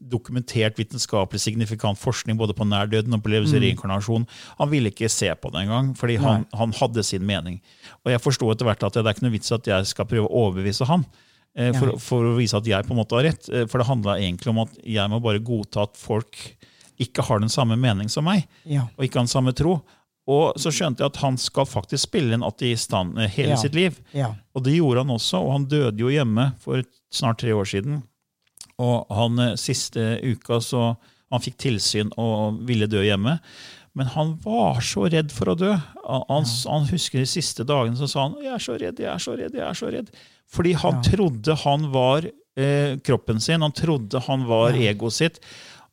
dokumentert 0.00 0.78
vitenskapelig 0.78 1.40
signifikant 1.40 1.98
forskning 1.98 2.38
både 2.40 2.54
på 2.56 2.64
nærdøden 2.64 3.12
og 3.12 3.20
opplevelse 3.20 3.56
Mm. 3.56 3.62
reinkarnasjon. 3.62 4.26
Han 4.58 4.70
ville 4.70 4.90
ikke 4.90 5.08
se 5.10 5.28
på 5.34 5.50
det 5.52 5.62
engang, 5.66 5.94
fordi 5.96 6.16
han, 6.16 6.46
han 6.54 6.72
hadde 6.72 7.02
sin 7.04 7.26
mening. 7.26 7.60
Og 8.04 8.12
jeg 8.12 8.20
forsto 8.20 8.50
etter 8.50 8.64
hvert 8.64 8.82
at 8.82 8.92
det 8.94 9.04
er 9.06 9.12
ikke 9.14 9.22
noe 9.28 9.36
vits 9.36 9.52
at 9.52 9.66
jeg 9.66 9.86
skal 9.86 10.04
prøve 10.06 10.26
å 10.28 10.46
overbevise 10.46 10.86
han. 10.86 11.04
eh, 11.56 11.72
For, 11.72 11.98
for 11.98 12.22
å 12.24 12.36
vise 12.38 12.56
at 12.56 12.64
jeg 12.66 12.84
på 12.86 12.92
en 12.94 12.96
måte 13.02 13.16
har 13.16 13.24
rett. 13.24 13.48
Eh, 13.52 13.66
For 13.66 13.78
det 13.78 13.86
handla 13.88 14.18
egentlig 14.18 14.48
om 14.48 14.58
at 14.60 14.76
jeg 14.84 15.08
må 15.10 15.20
bare 15.20 15.38
godta 15.40 15.82
at 15.82 15.96
folk 15.96 16.56
ikke 17.00 17.22
har 17.24 17.40
den 17.40 17.48
samme 17.48 17.76
mening 17.76 18.08
som 18.08 18.24
meg 18.24 18.46
Ja. 18.64 18.82
og 18.96 19.04
ikke 19.04 19.14
har 19.18 19.24
den 19.26 19.34
samme 19.34 19.52
tro. 19.54 19.82
Og 20.28 20.54
så 20.60 20.70
skjønte 20.70 20.98
jeg 21.00 21.06
at 21.10 21.16
han 21.16 21.36
skal 21.36 21.64
faktisk 21.66 22.06
spille 22.06 22.34
en 22.34 22.42
ateistan 22.44 23.16
eh, 23.18 23.26
hele 23.28 23.50
Ja. 23.50 23.56
sitt 23.56 23.74
liv. 23.74 23.98
Ja. 24.14 24.34
Og 24.54 24.62
det 24.64 24.76
gjorde 24.76 24.98
han 25.04 25.08
også, 25.16 25.40
og 25.42 25.52
han 25.52 25.64
døde 25.66 25.98
jo 25.98 26.08
hjemme 26.08 26.54
for 26.60 26.82
snart 27.12 27.38
tre 27.38 27.50
år 27.50 27.64
siden. 27.66 28.02
Og 28.80 29.10
han 29.12 29.38
eh, 29.44 29.56
siste 29.60 30.16
uka 30.24 30.60
så 30.64 30.94
han 31.30 31.42
fikk 31.44 31.60
tilsyn 31.62 32.08
og 32.18 32.62
ville 32.66 32.88
dø 32.90 33.04
hjemme. 33.06 33.36
Men 33.94 34.06
han 34.14 34.36
var 34.42 34.80
så 34.86 35.04
redd 35.10 35.32
for 35.34 35.52
å 35.52 35.56
dø. 35.58 35.70
Han, 35.74 36.44
ja. 36.46 36.70
han 36.70 36.86
husker 36.90 37.22
de 37.22 37.28
siste 37.28 37.66
dagene 37.66 37.98
så 37.98 38.08
sa 38.10 38.28
han 38.28 38.36
'Jeg 38.40 38.54
er 38.54 38.62
så 38.66 38.76
redd, 38.78 39.00
jeg 39.02 39.10
er 39.10 39.18
så 39.22 39.34
redd'. 39.38 39.54
jeg 39.58 39.66
er 39.66 39.78
så 39.78 39.90
redd. 39.90 40.10
Fordi 40.50 40.72
han 40.74 40.94
Ja. 40.94 41.02
trodde 41.10 41.56
han 41.64 41.90
var 41.92 42.30
eh, 42.56 42.96
kroppen 42.98 43.40
sin, 43.40 43.62
han 43.62 43.72
trodde 43.72 44.20
han 44.26 44.46
var 44.46 44.70
Ja. 44.74 44.92
egoet 44.92 45.12
sitt. 45.12 45.40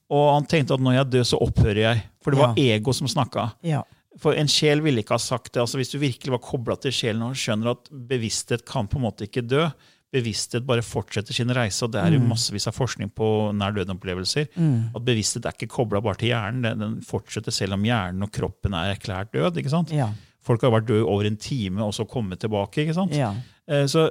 Og 0.10 0.34
han 0.34 0.46
tenkte 0.46 0.74
at 0.74 0.80
når 0.80 0.94
jeg 0.94 1.10
dør, 1.12 1.24
så 1.24 1.38
opphører 1.42 1.82
jeg. 1.84 2.04
For 2.22 2.32
det 2.32 2.40
var 2.40 2.56
ego 2.58 2.94
som 2.94 3.08
snakka. 3.08 3.52
Ja. 3.64 3.84
For 4.18 4.34
en 4.34 4.48
sjel 4.48 4.82
ville 4.82 5.04
ikke 5.04 5.14
ha 5.14 5.22
sagt 5.22 5.54
det. 5.54 5.62
altså 5.62 5.78
Hvis 5.78 5.92
du 5.92 6.00
virkelig 6.00 6.32
var 6.32 6.40
kobla 6.40 6.76
til 6.80 6.92
sjelen 6.92 7.22
og 7.22 7.36
skjønner 7.36 7.72
at 7.72 7.90
bevissthet 7.92 8.66
kan 8.66 8.88
på 8.88 8.98
en 8.98 9.04
måte 9.04 9.28
ikke 9.28 9.46
dø, 9.46 9.70
bevissthet 10.14 10.64
bare 10.66 10.82
fortsetter 10.86 11.36
sin 11.36 11.50
reise, 11.52 11.82
og 11.86 11.92
det 11.92 12.00
er 12.00 12.14
jo 12.16 12.22
massevis 12.24 12.68
av 12.70 12.76
forskning 12.78 13.10
på 13.12 13.26
nær 13.58 13.74
døden-opplevelser, 13.76 14.48
at 14.96 15.04
bevissthet 15.04 15.46
er 15.46 15.56
ikke 15.58 15.68
kobla 15.74 16.00
bare 16.02 16.16
til 16.22 16.30
hjernen, 16.32 16.62
den, 16.64 16.80
den 16.80 16.94
fortsetter 17.04 17.52
selv 17.52 17.76
om 17.76 17.84
hjernen 17.84 18.24
og 18.24 18.32
kroppen 18.32 18.74
er 18.74 18.94
erklært 18.96 19.34
død. 19.36 19.58
ikke 19.60 19.74
sant? 19.74 19.92
Ja. 19.92 20.08
Folk 20.48 20.64
har 20.64 20.72
vært 20.72 20.88
døde 20.88 21.04
over 21.04 21.28
en 21.28 21.36
time 21.36 21.84
og 21.84 21.92
så 21.94 22.06
kommet 22.08 22.40
tilbake. 22.40 22.86
ikke 22.86 22.96
sant? 22.96 23.12
Ja. 23.18 23.34
Eh, 23.68 23.84
Så, 23.92 24.06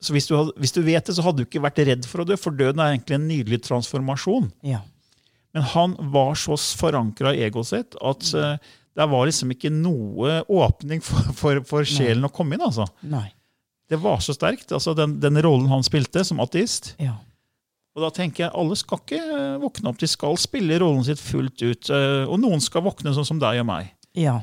så 0.00 0.12
hvis, 0.16 0.26
du 0.26 0.38
hadde, 0.38 0.54
hvis 0.56 0.72
du 0.72 0.80
vet 0.82 1.04
det, 1.06 1.14
så 1.18 1.22
hadde 1.22 1.42
du 1.42 1.44
ikke 1.44 1.60
vært 1.62 1.82
redd 1.84 2.08
for 2.08 2.24
å 2.24 2.26
dø, 2.26 2.38
for 2.40 2.50
døden 2.56 2.80
er 2.80 2.94
egentlig 2.96 3.18
en 3.20 3.28
nydelig 3.28 3.60
transformasjon. 3.68 4.48
Ja. 4.64 4.80
Men 5.52 5.62
han 5.74 5.98
var 6.14 6.32
så 6.40 6.56
forankra 6.56 7.34
i 7.36 7.44
egoet 7.44 7.68
sitt 7.68 7.94
at 8.00 8.24
uh, 8.34 8.56
det 8.96 9.04
var 9.12 9.28
liksom 9.28 9.52
ikke 9.52 9.68
noe 9.72 10.38
åpning 10.48 11.04
for, 11.04 11.28
for, 11.36 11.60
for 11.68 11.84
sjelen 11.84 12.24
å 12.24 12.32
komme 12.32 12.56
inn. 12.56 12.64
altså. 12.64 12.88
Nei. 13.04 13.28
Det 13.90 13.98
var 14.00 14.20
så 14.24 14.32
sterkt, 14.36 14.70
altså 14.72 14.94
den, 14.96 15.18
den 15.20 15.36
rollen 15.44 15.68
han 15.68 15.82
spilte 15.84 16.22
som 16.24 16.40
ateist. 16.40 16.94
Ja. 17.02 17.16
Og 17.92 18.00
da 18.06 18.08
tenker 18.14 18.46
jeg, 18.46 18.54
Alle 18.56 18.76
skal 18.80 19.02
ikke 19.02 19.18
eh, 19.20 19.56
våkne 19.60 19.90
opp, 19.90 19.98
de 20.00 20.08
skal 20.08 20.38
spille 20.40 20.78
rollen 20.80 21.04
sitt 21.04 21.20
fullt 21.20 21.60
ut. 21.60 21.90
eh, 21.92 22.22
Og 22.24 22.38
noen 22.40 22.62
skal 22.64 22.86
våkne 22.86 23.12
sånn 23.12 23.26
som 23.28 23.40
deg 23.42 23.60
og 23.60 23.66
meg. 23.68 23.90
Ja. 24.16 24.38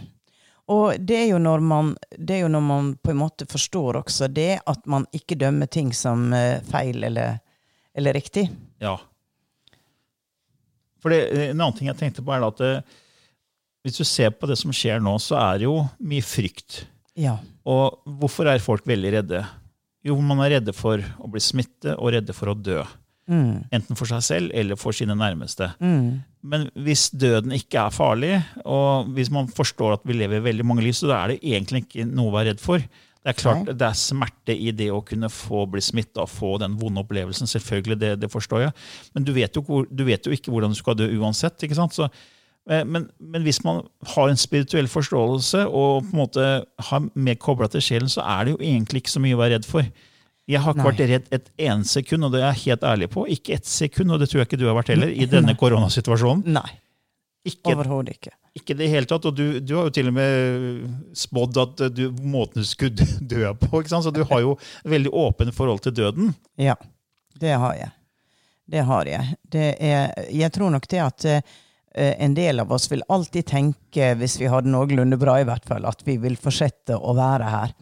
Og 0.69 1.00
det 1.01 1.15
er, 1.17 1.27
jo 1.31 1.39
når 1.41 1.63
man, 1.65 1.96
det 2.13 2.36
er 2.36 2.43
jo 2.43 2.51
når 2.53 2.62
man 2.62 2.91
på 3.01 3.10
en 3.10 3.17
måte 3.24 3.48
forstår 3.50 3.98
også 4.03 4.27
det, 4.29 4.60
at 4.69 4.86
man 4.86 5.08
ikke 5.17 5.34
dømmer 5.41 5.65
ting 5.65 5.89
som 5.98 6.27
eh, 6.38 6.60
feil 6.69 7.01
eller, 7.10 7.39
eller 7.98 8.13
riktig. 8.13 8.46
Ja. 8.84 9.00
For 11.01 11.10
det, 11.10 11.24
En 11.50 11.58
annen 11.58 11.74
ting 11.79 11.89
jeg 11.89 11.98
tenkte 11.98 12.22
på 12.22 12.36
er 12.36 12.46
at 12.46 12.62
det, 12.62 12.72
hvis 13.81 13.98
du 13.98 14.05
ser 14.05 14.29
på 14.36 14.46
det 14.51 14.60
som 14.60 14.69
skjer 14.75 15.01
nå, 15.01 15.15
så 15.24 15.39
er 15.41 15.58
det 15.62 15.65
jo 15.69 15.77
mye 16.05 16.25
frykt. 16.25 16.84
Ja. 17.19 17.38
Og 17.67 17.99
hvorfor 18.19 18.49
er 18.49 18.63
folk 18.63 18.88
veldig 18.88 19.11
redde? 19.19 19.43
Jo, 20.05 20.15
man 20.23 20.39
er 20.45 20.55
redde 20.57 20.73
for 20.75 21.03
å 21.19 21.29
bli 21.31 21.41
smittet 21.43 21.97
og 21.97 22.13
redde 22.15 22.35
for 22.35 22.53
å 22.53 22.57
dø. 22.57 22.79
Mm. 23.29 23.67
Enten 23.75 23.97
for 23.99 24.09
seg 24.09 24.23
selv 24.25 24.55
eller 24.57 24.79
for 24.79 24.95
sine 24.95 25.13
nærmeste. 25.17 25.67
Mm. 25.83 26.21
Men 26.49 26.65
hvis 26.85 27.09
døden 27.11 27.53
ikke 27.53 27.83
er 27.83 27.93
farlig, 27.93 28.31
og 28.63 29.11
hvis 29.13 29.29
man 29.33 29.51
forstår 29.51 29.99
at 29.99 30.07
vi 30.07 30.17
lever 30.17 30.41
veldig 30.45 30.65
mange 30.65 30.85
liv, 30.85 30.95
så 30.97 31.11
da 31.11 31.19
er 31.19 31.35
det 31.35 31.43
egentlig 31.43 31.83
ikke 31.85 32.07
noe 32.09 32.31
å 32.31 32.35
være 32.39 32.53
redd 32.53 32.63
for. 32.63 32.88
Det 33.19 33.33
er 33.33 33.38
klart 33.38 33.67
Nei. 33.67 33.75
det 33.75 33.85
er 33.85 33.99
smerte 33.99 34.55
i 34.55 34.71
det 34.71 34.88
å 34.95 35.03
kunne 35.05 35.27
få 35.29 35.65
bli 35.69 35.83
smitta 35.83 36.23
og 36.23 36.31
få 36.31 36.53
den 36.61 36.77
vonde 36.79 37.03
opplevelsen. 37.03 37.51
selvfølgelig, 37.51 37.99
det, 37.99 38.13
det 38.23 38.31
forstår 38.31 38.63
jeg. 38.63 38.75
Men 39.13 39.27
du 39.27 39.33
vet, 39.35 39.59
jo, 39.59 39.83
du 39.85 40.05
vet 40.07 40.25
jo 40.25 40.33
ikke 40.33 40.53
hvordan 40.55 40.71
du 40.71 40.79
skal 40.79 40.97
dø 40.97 41.09
uansett. 41.19 41.59
ikke 41.67 41.77
sant? 41.77 41.93
Så, 41.93 42.07
men, 42.69 43.07
men 43.17 43.45
hvis 43.45 43.63
man 43.65 43.81
har 44.13 44.29
en 44.29 44.38
spirituell 44.38 44.88
forståelse 44.91 45.63
og 45.65 46.05
på 46.05 46.13
en 46.13 46.19
måte 46.19 46.49
har 46.89 47.07
mer 47.17 47.39
kobla 47.41 47.69
til 47.73 47.81
sjelen, 47.81 48.11
så 48.11 48.21
er 48.21 48.45
det 48.45 48.53
jo 48.53 48.59
egentlig 48.61 49.03
ikke 49.03 49.15
så 49.15 49.21
mye 49.23 49.38
å 49.38 49.41
være 49.41 49.57
redd 49.57 49.65
for. 49.69 49.88
Jeg 50.49 50.61
har 50.65 50.73
ikke 50.73 50.83
Nei. 50.83 50.91
vært 50.91 51.09
redd 51.11 51.33
et 51.35 51.49
eneste 51.69 51.99
sekund, 51.99 52.25
og 52.25 52.33
det 52.33 52.43
er 52.43 52.47
jeg 52.51 52.63
helt 52.67 52.85
ærlig 52.91 53.09
på. 53.13 53.25
Ikke 53.29 53.57
ett 53.57 53.69
sekund, 53.69 54.13
og 54.13 54.21
det 54.21 54.29
tror 54.31 54.41
jeg 54.43 54.49
ikke 54.49 54.61
du 54.61 54.67
har 54.69 54.77
vært 54.77 54.93
heller, 54.93 55.11
i 55.13 55.27
denne 55.29 55.53
koronasituasjonen. 55.57 56.45
Nei. 56.55 56.69
Ikke, 57.47 57.71
Overhodet 57.71 58.17
ikke. 58.17 58.33
ikke 58.57 58.75
det 58.77 58.89
hele 58.91 59.07
tatt. 59.09 59.25
Og 59.29 59.35
du, 59.38 59.59
du 59.63 59.75
har 59.77 59.88
jo 59.88 59.93
til 59.95 60.09
og 60.09 60.15
med 60.17 61.13
spådd 61.17 61.59
at 61.61 61.83
du, 61.95 62.03
måten 62.21 62.65
du 62.65 62.67
skulle 62.67 63.05
dø 63.33 63.45
på. 63.61 63.69
ikke 63.79 63.93
sant? 63.93 64.05
Så 64.05 64.13
du 64.13 64.23
har 64.27 64.43
jo 64.43 64.57
et 64.59 64.91
veldig 64.93 65.13
åpent 65.15 65.55
forhold 65.55 65.81
til 65.85 65.95
døden. 66.01 66.33
Ja, 66.59 66.75
det 67.39 67.55
har 67.61 67.77
jeg. 67.79 67.93
Det 68.69 68.83
har 68.85 69.09
jeg. 69.09 69.38
Det 69.49 69.69
er, 69.79 70.11
jeg 70.35 70.53
tror 70.53 70.73
nok 70.73 70.85
det 70.91 70.99
at 71.01 71.25
eh, 71.29 71.55
en 71.96 72.34
del 72.38 72.60
av 72.62 72.72
oss 72.72 72.86
vil 72.91 73.01
alltid 73.10 73.46
tenke, 73.50 74.12
hvis 74.19 74.36
vi 74.39 74.46
har 74.51 74.62
det 74.62 74.69
noenlunde 74.72 75.17
bra 75.19 75.39
i 75.41 75.48
hvert 75.48 75.65
fall, 75.65 75.86
at 75.89 76.03
vi 76.05 76.17
vil 76.22 76.36
fortsette 76.38 76.96
å 76.98 77.15
være 77.17 77.48
her. 77.50 77.74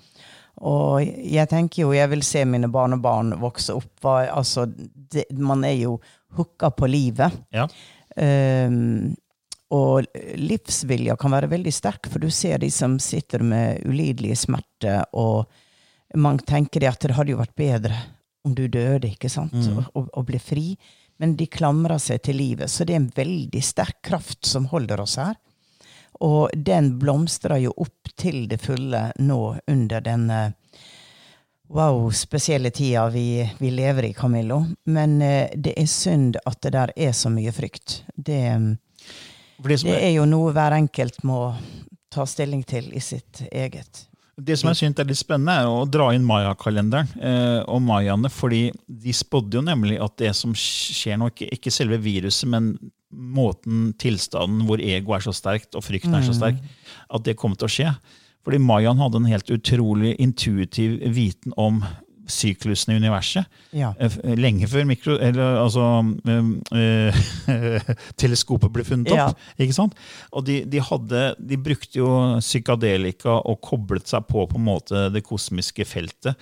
Og 0.66 1.04
jeg 1.06 1.50
tenker 1.52 1.84
jo, 1.84 1.92
jeg 1.94 2.10
vil 2.10 2.24
se 2.26 2.42
mine 2.50 2.70
barnebarn 2.74 3.36
vokse 3.42 3.76
opp. 3.78 4.08
Altså, 4.08 4.64
det, 4.72 5.28
man 5.38 5.62
er 5.68 5.76
jo 5.84 5.98
hooka 6.40 6.72
på 6.74 6.88
livet. 6.90 7.36
Ja. 7.54 7.68
Um, 8.18 9.14
og 9.76 10.08
livsvilja 10.40 11.18
kan 11.20 11.34
være 11.36 11.50
veldig 11.52 11.74
sterk, 11.76 12.08
for 12.10 12.24
du 12.24 12.30
ser 12.32 12.62
de 12.64 12.70
som 12.72 12.96
sitter 13.04 13.44
med 13.44 13.84
ulidelige 13.86 14.40
smerter 14.48 15.04
og 15.14 15.46
Man 16.16 16.38
tenker 16.40 16.86
at 16.88 17.02
det 17.04 17.18
hadde 17.18 17.34
jo 17.34 17.38
vært 17.42 17.56
bedre 17.60 17.98
om 18.48 18.54
du 18.56 18.62
døde, 18.72 19.10
ikke 19.12 19.28
sant, 19.30 19.52
Mm. 19.52 19.82
og, 19.82 19.90
og, 19.94 20.06
og 20.16 20.26
ble 20.30 20.40
fri. 20.40 20.78
Men 21.18 21.36
de 21.38 21.48
klamrer 21.50 21.98
seg 22.02 22.22
til 22.26 22.38
livet, 22.38 22.70
så 22.70 22.86
det 22.86 22.94
er 22.94 23.02
en 23.02 23.12
veldig 23.16 23.62
sterk 23.64 24.02
kraft 24.06 24.46
som 24.46 24.70
holder 24.72 25.02
oss 25.02 25.18
her. 25.22 25.36
Og 26.26 26.50
den 26.54 26.96
blomstrer 27.00 27.62
jo 27.62 27.74
opp 27.78 28.10
til 28.18 28.48
det 28.50 28.60
fulle 28.62 29.12
nå 29.22 29.42
under 29.70 30.02
den 30.02 30.30
eh, 30.34 30.52
wow, 31.74 32.12
spesielle 32.12 32.72
tida 32.74 33.08
vi, 33.14 33.46
vi 33.60 33.72
lever 33.72 34.10
i, 34.10 34.14
Camillo. 34.14 34.64
Men 34.84 35.22
eh, 35.22 35.50
det 35.54 35.76
er 35.78 35.90
synd 35.90 36.40
at 36.46 36.62
det 36.66 36.74
der 36.74 36.94
er 36.96 37.14
så 37.14 37.30
mye 37.34 37.54
frykt. 37.54 38.02
Det, 38.16 38.42
det, 39.58 39.82
det 39.84 39.98
er 39.98 40.14
jo 40.16 40.26
noe 40.30 40.54
hver 40.56 40.78
enkelt 40.80 41.22
må 41.28 41.42
ta 42.14 42.26
stilling 42.26 42.64
til 42.66 42.90
i 42.94 43.04
sitt 43.04 43.44
eget. 43.52 44.08
Det 44.38 44.58
som 44.60 44.70
jeg 44.70 44.78
synes 44.78 45.00
er 45.02 45.08
litt 45.10 45.18
spennende, 45.18 45.56
er 45.64 45.70
å 45.70 45.88
dra 45.90 46.12
inn 46.14 46.26
mayakalenderen 46.28 47.10
eh, 47.18 47.62
og 47.66 47.82
mayaene. 47.82 48.30
fordi 48.30 48.68
de 48.86 49.16
spådde 49.16 49.58
jo 49.58 49.64
nemlig 49.66 49.98
at 50.04 50.14
det 50.22 50.34
som 50.38 50.54
skjer 50.54 51.18
nå, 51.18 51.32
ikke, 51.34 51.50
ikke 51.58 51.74
selve 51.74 51.98
viruset, 52.04 52.46
men 52.54 52.76
måten, 53.10 53.94
tilstanden 53.98 54.68
hvor 54.68 54.84
ego 54.84 55.16
er 55.16 55.24
så 55.26 55.34
sterkt 55.34 55.78
og 55.80 55.86
frykten 55.86 56.14
er 56.14 56.26
så 56.28 56.36
sterk, 56.36 56.60
at 57.10 57.26
det 57.26 57.38
kommer 57.40 57.58
til 57.58 57.70
å 57.70 57.72
skje. 57.72 57.94
Fordi 58.46 58.60
mayaen 58.62 59.02
hadde 59.02 59.24
en 59.24 59.32
helt 59.32 59.50
utrolig 59.52 60.14
intuitiv 60.22 61.00
viten 61.16 61.56
om 61.58 61.82
syklusen 62.32 62.94
i 62.94 62.98
universet. 63.00 63.48
Ja. 63.76 63.94
Eh, 64.00 64.18
Lenge 64.38 64.68
før 64.70 64.86
mikro, 64.90 65.18
eller, 65.24 65.60
altså, 65.62 65.86
øh, 66.28 66.52
eh, 66.78 67.92
teleskopet 68.22 68.74
ble 68.74 68.86
funnet 68.88 69.14
opp. 69.16 69.42
ikke 69.58 69.76
sant? 69.76 69.98
Og 70.32 70.46
de, 70.48 70.62
de, 70.70 70.82
hadde, 70.84 71.24
de 71.40 71.60
brukte 71.62 72.02
jo 72.02 72.12
psykadelika 72.44 73.40
og 73.40 73.62
koblet 73.66 74.10
seg 74.10 74.28
på 74.30 74.46
på 74.48 74.60
en 74.60 74.68
måte 74.68 75.08
det 75.14 75.26
kosmiske 75.28 75.88
feltet. 75.88 76.38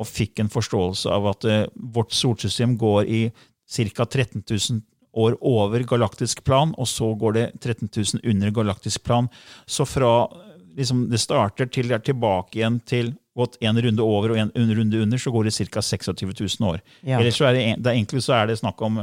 Og 0.00 0.08
fikk 0.08 0.40
en 0.40 0.52
forståelse 0.52 1.10
av 1.12 1.32
at 1.34 1.48
eh, 1.48 1.66
vårt 1.74 2.14
solsystem 2.16 2.76
går 2.80 3.02
i 3.08 3.24
ca. 3.70 4.06
13 4.06 4.42
000 4.42 4.80
år 5.20 5.36
over 5.42 5.82
galaktisk 5.82 6.44
plan, 6.46 6.74
og 6.78 6.86
så 6.88 7.10
går 7.18 7.34
det 7.34 7.46
13 7.60 7.90
000 7.90 8.22
under 8.30 8.52
galaktisk 8.54 9.02
plan. 9.06 9.28
Så 9.66 9.86
fra 9.88 10.28
liksom, 10.76 11.06
det 11.10 11.20
starter 11.20 11.66
til 11.70 11.88
det 11.90 11.98
er 11.98 12.04
tilbake 12.12 12.58
igjen 12.60 12.80
til 12.86 13.14
gått 13.36 13.56
en 13.64 13.78
runde 13.80 14.02
over 14.04 14.34
og 14.34 14.38
en 14.42 14.74
runde 14.76 15.00
under, 15.02 15.18
så 15.18 15.30
går 15.32 15.44
det 15.48 15.54
ca. 15.54 15.80
26 15.80 16.34
000 16.60 16.68
år. 16.68 16.80
Ja. 17.06 17.18
Ellers 17.20 17.38
så 17.40 17.46
er 17.48 17.56
det, 17.56 17.64
det 17.78 17.90
er 17.92 17.96
egentlig 17.96 18.22
så 18.26 18.34
er 18.36 18.50
det 18.50 18.58
snakk 18.60 18.80
om 18.82 19.00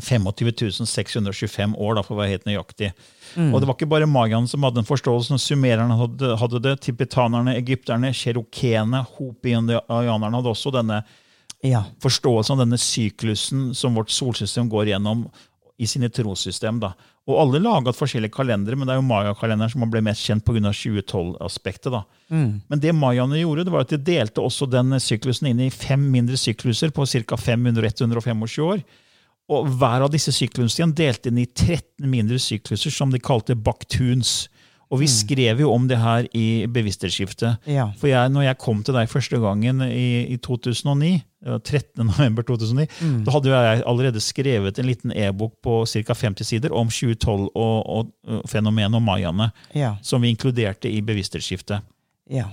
25 0.00 0.86
625 0.88 1.74
år, 1.76 1.94
da, 1.98 2.02
for 2.02 2.16
å 2.16 2.20
være 2.22 2.32
helt 2.32 2.46
nøyaktig. 2.48 2.92
Og 3.36 3.58
det 3.60 3.68
var 3.68 3.76
ikke 3.76 3.88
bare 3.92 4.08
mayaene 4.08 4.48
som 4.48 4.64
hadde 4.64 4.80
den 4.80 4.88
forståelsen. 4.88 5.40
Sumererne 5.40 5.96
hadde, 6.00 6.30
hadde 6.40 6.60
det, 6.64 6.78
tibetanerne, 6.86 7.54
egypterne, 7.60 8.12
cherokene, 8.16 9.02
hopi-indianerne 9.18 10.38
hadde 10.40 10.52
også 10.54 10.72
denne 10.72 11.02
Ja. 11.62 11.84
forståelsen 12.02 12.56
av 12.56 12.64
denne 12.64 12.78
syklusen 12.80 13.74
som 13.76 13.94
vårt 13.94 14.10
solsystem 14.10 14.68
går 14.72 14.88
gjennom 14.94 15.26
i 15.78 15.86
sine 15.86 16.08
trossystem. 16.08 16.80
Da. 16.80 16.94
Og 17.30 17.36
alle 17.38 17.60
laga 17.62 17.92
forskjellige 17.94 18.34
kalendere, 18.34 18.74
men 18.74 18.88
det 18.88 18.96
er 18.96 18.98
jo 18.98 19.06
mayakalenderen 19.06 19.70
som 19.70 19.84
ble 19.90 20.00
mest 20.02 20.24
kjent 20.26 20.42
pga. 20.42 20.72
2012-aspektet. 20.74 21.92
da. 21.94 22.02
Men 22.32 22.82
det 22.82 22.94
mayaene 22.98 23.38
gjorde, 23.38 23.68
det 23.68 23.74
var 23.74 23.86
at 23.86 23.94
de 23.94 24.00
delte 24.02 24.42
også 24.42 24.66
den 24.66 24.96
syklusen 24.98 25.52
inn 25.52 25.62
i 25.62 25.70
fem 25.70 26.02
mindre 26.10 26.38
sykluser 26.40 26.90
på 26.90 27.06
ca. 27.06 27.38
500-125 27.38 28.66
år. 28.66 28.82
Og 29.52 29.70
hver 29.78 30.06
av 30.06 30.10
disse 30.10 30.34
syklusene 30.34 30.94
delte 30.98 31.30
inn 31.30 31.38
i 31.42 31.46
13 31.46 32.08
mindre 32.10 32.40
sykluser 32.42 32.94
som 32.94 33.14
de 33.14 33.22
kalte 33.22 33.54
baktuns. 33.54 34.48
Og 34.92 35.00
vi 35.00 35.06
skrev 35.08 35.60
jo 35.64 35.70
om 35.72 35.86
det 35.88 35.96
her 35.96 36.26
i 36.36 36.66
Bevissthetsskiftet. 36.68 37.62
Ja. 37.66 37.86
For 37.96 38.10
jeg, 38.10 38.28
når 38.34 38.42
jeg 38.44 38.58
kom 38.60 38.82
til 38.84 38.92
deg 38.94 39.08
første 39.08 39.38
gangen 39.40 39.80
i, 39.86 40.26
i 40.34 40.36
2009, 40.36 41.12
det 41.42 41.56
13. 41.64 42.04
november 42.06 42.44
2009, 42.46 42.86
Mm. 43.00 43.24
da 43.24 43.32
hadde 43.34 43.50
jeg 43.50 43.82
allerede 43.86 44.20
skrevet 44.20 44.78
en 44.78 44.86
liten 44.86 45.12
e-bok 45.16 45.54
på 45.64 45.78
ca. 45.88 46.14
50 46.14 46.44
sider 46.46 46.72
om 46.76 46.88
2012 46.92 47.48
og, 47.54 47.78
og, 47.88 48.12
og 48.28 48.44
fenomenet 48.52 48.94
og 48.94 49.02
mayaene, 49.02 49.50
Ja. 49.74 49.94
som 50.02 50.22
vi 50.22 50.28
inkluderte 50.30 50.90
i 50.92 51.00
Bevissthetsskiftet. 51.00 51.80
Ja. 52.30 52.46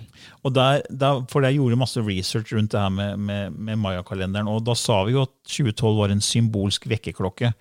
Og 0.43 0.53
der, 0.55 0.81
der, 0.89 1.21
for 1.29 1.45
jeg 1.45 1.59
gjorde 1.59 1.77
masse 1.77 2.01
research 2.01 2.53
rundt 2.55 2.71
det 2.73 2.79
her 2.81 2.89
med, 2.89 3.17
med, 3.17 3.51
med 3.53 3.77
mayakalenderen, 3.77 4.49
og 4.49 4.63
da 4.65 4.73
sa 4.77 5.03
vi 5.05 5.13
jo 5.13 5.27
at 5.27 5.33
2012 5.45 5.99
var 5.99 6.13
en 6.13 6.23
symbolsk 6.25 6.87
vekkerklokke. 6.89 7.51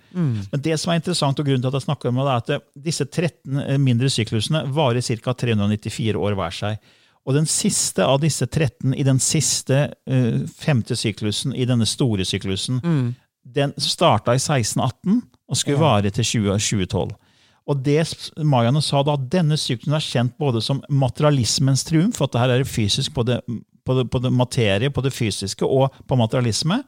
Men 0.51 0.63
det 0.65 0.79
som 0.81 0.91
er 0.91 0.99
interessant, 0.99 1.39
og 1.39 1.45
grunnen 1.45 1.61
til 1.61 1.69
at 1.69 1.77
jeg 1.77 1.85
snakker 1.85 2.09
om 2.09 2.19
det, 2.19 2.25
er 2.33 2.57
at 2.57 2.83
disse 2.89 3.05
13 3.05 3.61
mindre 3.83 4.09
syklusene 4.09 4.65
varer 4.73 5.05
ca. 5.05 5.35
394 5.45 6.17
år 6.17 6.37
hver 6.39 6.57
seg. 6.59 6.91
Og 7.29 7.35
den 7.35 7.45
siste 7.45 8.01
av 8.01 8.19
disse 8.23 8.47
13 8.47 8.95
i 8.97 9.05
den 9.05 9.19
siste 9.21 9.85
uh, 10.09 10.45
femte 10.57 10.97
syklusen, 10.97 11.53
i 11.53 11.67
denne 11.69 11.85
store 11.85 12.25
syklusen, 12.25 12.81
den 13.45 13.73
starta 13.77 14.33
i 14.33 14.41
1618 14.41 15.21
og 15.49 15.57
skulle 15.57 15.81
vare 15.81 16.09
til 16.13 16.25
20, 16.25 16.57
2012. 16.57 17.13
Og 17.69 17.81
det 17.85 18.01
mayaene 18.41 18.81
sa 18.81 19.03
da, 19.05 19.13
at 19.13 19.27
denne 19.29 19.57
syklusen 19.59 19.93
er 19.93 20.05
kjent 20.05 20.37
både 20.41 20.61
som 20.65 20.81
materialismens 20.89 21.85
triumf, 21.85 22.21
at 22.25 22.33
det 22.33 22.41
her 22.41 22.53
er 22.55 22.65
fysisk 22.65 23.13
på 23.13 23.25
det, 23.27 23.43
på 23.85 23.97
det, 23.99 24.07
på 24.09 24.21
det 24.23 24.31
materie, 24.33 24.89
på 24.89 25.03
det 25.05 25.13
fysiske, 25.13 25.65
og 25.65 25.93
på 26.09 26.17
materialisme. 26.17 26.81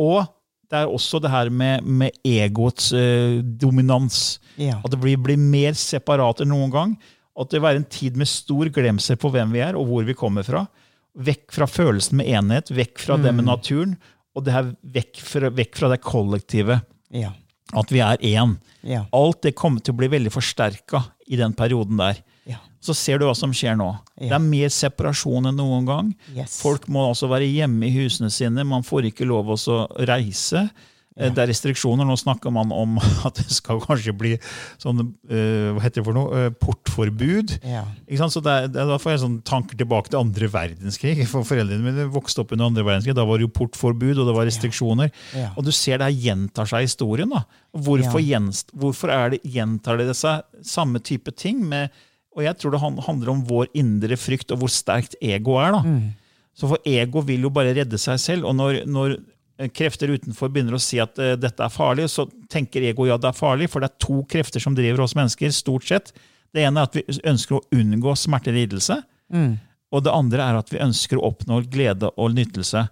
Og 0.00 0.24
det 0.72 0.80
er 0.80 0.88
også 0.88 1.20
det 1.20 1.32
her 1.32 1.50
med, 1.52 1.84
med 1.84 2.16
egoets 2.24 2.94
eh, 2.96 3.42
dominans. 3.44 4.38
Ja. 4.56 4.78
At 4.80 4.94
det 4.94 5.02
blir, 5.02 5.20
blir 5.20 5.36
mer 5.36 5.76
separat 5.76 6.40
enn 6.40 6.52
noen 6.54 6.72
gang. 6.72 6.94
At 7.36 7.52
det 7.52 7.60
vil 7.60 7.66
være 7.66 7.82
en 7.82 7.90
tid 7.92 8.16
med 8.20 8.30
stor 8.30 8.70
glemsel 8.72 9.20
på 9.20 9.28
hvem 9.32 9.52
vi 9.52 9.60
er, 9.64 9.76
og 9.76 9.84
hvor 9.90 10.08
vi 10.08 10.16
kommer 10.16 10.46
fra. 10.48 10.64
Vekk 11.12 11.52
fra 11.52 11.68
følelsen 11.68 12.16
med 12.22 12.32
enhet, 12.32 12.72
vekk 12.72 13.04
fra 13.04 13.20
det 13.20 13.34
med 13.36 13.44
naturen, 13.50 13.98
og 14.32 14.46
det 14.46 14.56
her 14.56 14.72
vekk 14.94 15.20
fra, 15.20 15.52
vekk 15.52 15.76
fra 15.76 15.92
det 15.92 16.00
kollektive. 16.04 16.78
Ja. 17.12 17.34
At 17.72 17.92
vi 17.92 18.02
er 18.04 18.20
én. 18.20 18.56
Ja. 18.84 19.06
Alt 19.16 19.42
det 19.46 19.54
kommer 19.58 19.80
til 19.80 19.94
å 19.94 20.00
bli 20.02 20.10
veldig 20.12 20.32
forsterka 20.34 21.04
i 21.26 21.38
den 21.40 21.54
perioden 21.56 22.00
der. 22.00 22.20
Ja. 22.48 22.58
Så 22.82 22.94
ser 22.98 23.20
du 23.20 23.26
hva 23.28 23.34
som 23.38 23.54
skjer 23.56 23.78
nå. 23.78 23.88
Det 24.18 24.32
er 24.34 24.42
mer 24.42 24.72
separasjon 24.72 25.48
enn 25.48 25.58
noen 25.58 25.88
gang. 25.88 26.10
Yes. 26.34 26.58
Folk 26.62 26.88
må 26.92 27.06
altså 27.08 27.30
være 27.30 27.48
hjemme 27.48 27.88
i 27.88 27.94
husene 27.94 28.30
sine. 28.32 28.66
Man 28.68 28.84
får 28.86 29.08
ikke 29.12 29.28
lov 29.28 29.54
å 29.54 29.58
reise. 30.08 30.66
Eh, 31.16 31.28
Det 31.28 31.38
er 31.42 31.48
restriksjoner. 31.50 32.06
Nå 32.08 32.14
snakker 32.16 32.50
man 32.52 32.70
om 32.72 32.96
at 33.28 33.34
det 33.36 33.50
skal 33.52 33.80
kanskje 33.84 34.14
bli 34.16 34.30
sånn 34.80 35.02
eh, 35.28 35.72
hva 35.76 35.82
heter 35.84 36.00
det 36.00 36.06
for 36.06 36.16
noe, 36.16 36.28
Eh, 36.46 36.50
portforbud. 36.56 37.58
Ja. 37.64 37.82
Så 38.28 38.40
det 38.42 38.52
er, 38.52 38.68
det 38.72 38.80
er, 38.80 38.86
da 38.88 38.96
får 39.02 39.12
jeg 39.12 39.20
sånn 39.24 39.36
tanker 39.44 39.76
tilbake 39.76 40.08
til 40.12 40.20
andre 40.22 40.48
verdenskrig. 40.48 41.26
For 41.32 41.44
Foreldrene 41.44 41.84
mine 41.84 42.06
vokste 42.12 42.40
opp 42.44 42.52
under 42.56 42.70
andre 42.70 42.84
verdenskrig. 42.86 43.14
Da 43.18 43.24
var 43.28 43.38
det 43.40 43.46
jo 43.48 43.52
portforbud 43.58 44.18
og 44.22 44.28
det 44.30 44.36
var 44.38 44.48
restriksjoner. 44.48 45.12
Ja. 45.36 45.50
Og 45.56 45.64
du 45.66 45.72
ser 45.72 45.98
det 46.00 46.08
her 46.08 46.22
gjentar 46.30 46.68
seg 46.70 46.84
i 46.84 46.88
historien. 46.88 47.28
da. 47.32 47.44
Hvorfor, 47.76 48.20
Ja. 48.20 48.40
hvorfor 48.76 49.12
er 49.12 49.30
det, 49.36 49.42
gjentar 49.44 49.98
det 50.00 50.14
seg 50.16 50.42
samme 50.64 51.00
type 51.04 51.32
ting? 51.36 51.60
Med, 51.68 51.90
og 52.36 52.42
jeg 52.44 52.56
tror 52.58 52.72
det 52.72 52.80
handler 53.04 53.28
om 53.34 53.44
vår 53.44 53.68
indre 53.74 54.16
frykt 54.16 54.52
og 54.52 54.60
hvor 54.64 54.72
sterkt 54.72 55.14
ego 55.20 55.58
er. 55.60 55.72
da. 55.72 55.82
Så 56.56 56.68
for 56.68 56.78
ego 56.84 57.20
vil 57.24 57.42
jo 57.46 57.50
bare 57.50 57.72
redde 57.76 57.96
seg 58.00 58.18
selv. 58.20 58.44
Og 58.48 58.56
når, 58.56 58.82
når 58.86 59.18
krefter 59.70 60.10
utenfor 60.10 60.50
begynner 60.52 60.74
å 60.76 60.82
si 60.82 60.98
at 61.02 61.18
uh, 61.20 61.34
dette 61.38 61.62
er 61.62 61.72
farlig, 61.72 62.08
så 62.10 62.26
tenker 62.50 62.84
ego 62.88 63.06
ja, 63.08 63.18
det 63.20 63.30
er 63.30 63.38
farlig, 63.38 63.70
for 63.70 63.82
det 63.82 63.92
er 63.92 64.02
to 64.02 64.22
krefter 64.30 64.62
som 64.62 64.74
driver 64.78 65.04
oss 65.04 65.16
mennesker, 65.18 65.52
stort 65.54 65.86
sett. 65.88 66.12
Det 66.52 66.64
ene 66.66 66.82
er 66.82 66.90
at 66.90 66.98
vi 66.98 67.04
ønsker 67.30 67.58
å 67.58 67.64
unngå 67.72 68.16
smerte 68.18 68.52
og 68.52 68.58
lidelse. 68.58 68.98
Og 69.92 70.04
det 70.04 70.12
andre 70.12 70.44
er 70.44 70.58
at 70.58 70.72
vi 70.72 70.80
ønsker 70.82 71.20
å 71.20 71.30
oppnå 71.30 71.62
glede 71.72 72.10
og 72.16 72.34
nytelse. 72.36 72.86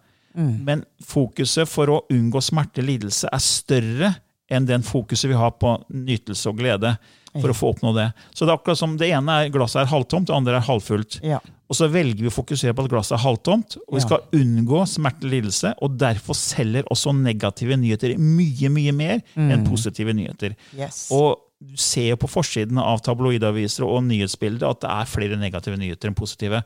Men 0.65 0.85
fokuset 1.05 1.69
for 1.69 1.91
å 1.91 2.03
unngå 2.13 2.41
smerte 2.45 2.81
og 2.81 2.89
lidelse 2.89 3.29
er 3.33 3.43
større 3.45 4.13
enn 4.51 4.67
den 4.67 4.85
fokuset 4.87 5.31
vi 5.31 5.39
har 5.39 5.53
på 5.61 5.75
nytelse 5.89 6.49
og 6.51 6.61
glede. 6.63 6.97
for 7.39 7.53
å 7.53 7.55
få 7.55 7.69
oppnå 7.71 7.93
det. 7.95 8.09
Så 8.35 8.43
det 8.43 8.51
er 8.51 8.59
akkurat 8.59 8.79
som 8.81 8.97
det 8.99 9.07
ene 9.15 9.35
er 9.39 9.53
glasset 9.55 9.85
er 9.85 9.91
halvtomt, 9.93 10.27
det 10.27 10.35
andre 10.35 10.57
er 10.59 10.65
halvfullt. 10.67 11.21
Ja. 11.23 11.39
Og 11.71 11.77
så 11.79 11.87
velger 11.91 12.25
vi 12.25 12.31
å 12.31 12.35
fokusere 12.35 12.75
på 12.75 12.83
at 12.85 12.91
glasset 12.91 13.15
er 13.15 13.23
halvtomt, 13.23 13.77
og 13.87 13.95
vi 13.95 14.01
Ja. 14.01 14.07
skal 14.07 14.25
unngå 14.35 14.81
smerte 14.91 15.23
og 15.25 15.31
lidelse. 15.31 15.75
Og 15.81 15.97
derfor 15.99 16.35
selger 16.35 16.83
også 16.91 17.15
negative 17.15 17.77
nyheter 17.79 18.17
mye 18.19 18.69
mye 18.69 18.93
mer 18.93 19.23
enn 19.37 19.65
positive 19.69 20.13
nyheter. 20.13 20.57
Yes. 20.77 21.09
Og 21.15 21.39
du 21.61 21.77
ser 21.77 22.07
jo 22.15 22.17
på 22.23 22.29
forsiden 22.33 22.79
av 22.81 23.03
tabloidaviser 23.05 23.85
og 23.85 24.01
nyhetsbilder 24.07 24.65
at 24.65 24.79
det 24.81 24.91
er 24.95 25.09
flere 25.11 25.37
negative 25.37 25.77
nyheter 25.77 26.09
enn 26.09 26.17
positive. 26.17 26.63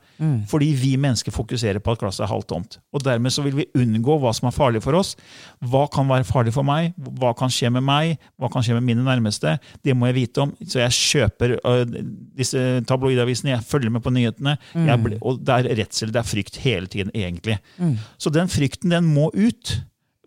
Fordi 0.50 0.68
vi 0.78 0.92
mennesker 1.02 1.34
fokuserer 1.34 1.82
på 1.82 1.94
at 1.94 1.98
glasset 1.98 2.22
er 2.22 2.30
halvtomt. 2.30 2.78
Og 2.94 3.02
dermed 3.02 3.34
så 3.34 3.42
vil 3.42 3.56
vi 3.58 3.66
unngå 3.74 4.20
hva 4.22 4.30
som 4.36 4.46
er 4.46 4.54
farlig 4.54 4.84
for 4.84 4.94
oss. 4.94 5.16
Hva 5.58 5.88
kan 5.90 6.06
være 6.06 6.26
farlig 6.28 6.54
for 6.54 6.66
meg? 6.68 6.92
Hva 7.18 7.32
kan 7.34 7.50
skje 7.50 7.72
med 7.74 7.82
meg? 7.82 8.20
Hva 8.38 8.52
kan 8.54 8.62
skje 8.62 8.76
med 8.78 8.86
mine 8.86 9.02
nærmeste? 9.06 9.56
Det 9.82 9.96
må 9.98 10.12
jeg 10.12 10.18
vite 10.20 10.44
om. 10.44 10.52
Så 10.62 10.78
jeg 10.84 10.94
kjøper 11.00 11.56
uh, 11.66 11.82
disse 12.38 12.62
tabloidavisene, 12.86 13.56
jeg 13.56 13.66
følger 13.66 13.90
med 13.96 14.04
på 14.04 14.14
nyhetene. 14.14 14.54
Jeg 14.78 15.02
Ble, 15.04 15.18
og 15.26 15.42
det 15.42 15.56
er 15.58 15.68
redsel, 15.82 16.14
det 16.14 16.22
er 16.22 16.28
frykt 16.28 16.60
hele 16.62 16.86
tiden, 16.86 17.10
egentlig. 17.18 17.58
Så 18.16 18.30
den 18.30 18.46
frykten, 18.48 18.94
den 18.94 19.10
må 19.10 19.26
ut. 19.34 19.74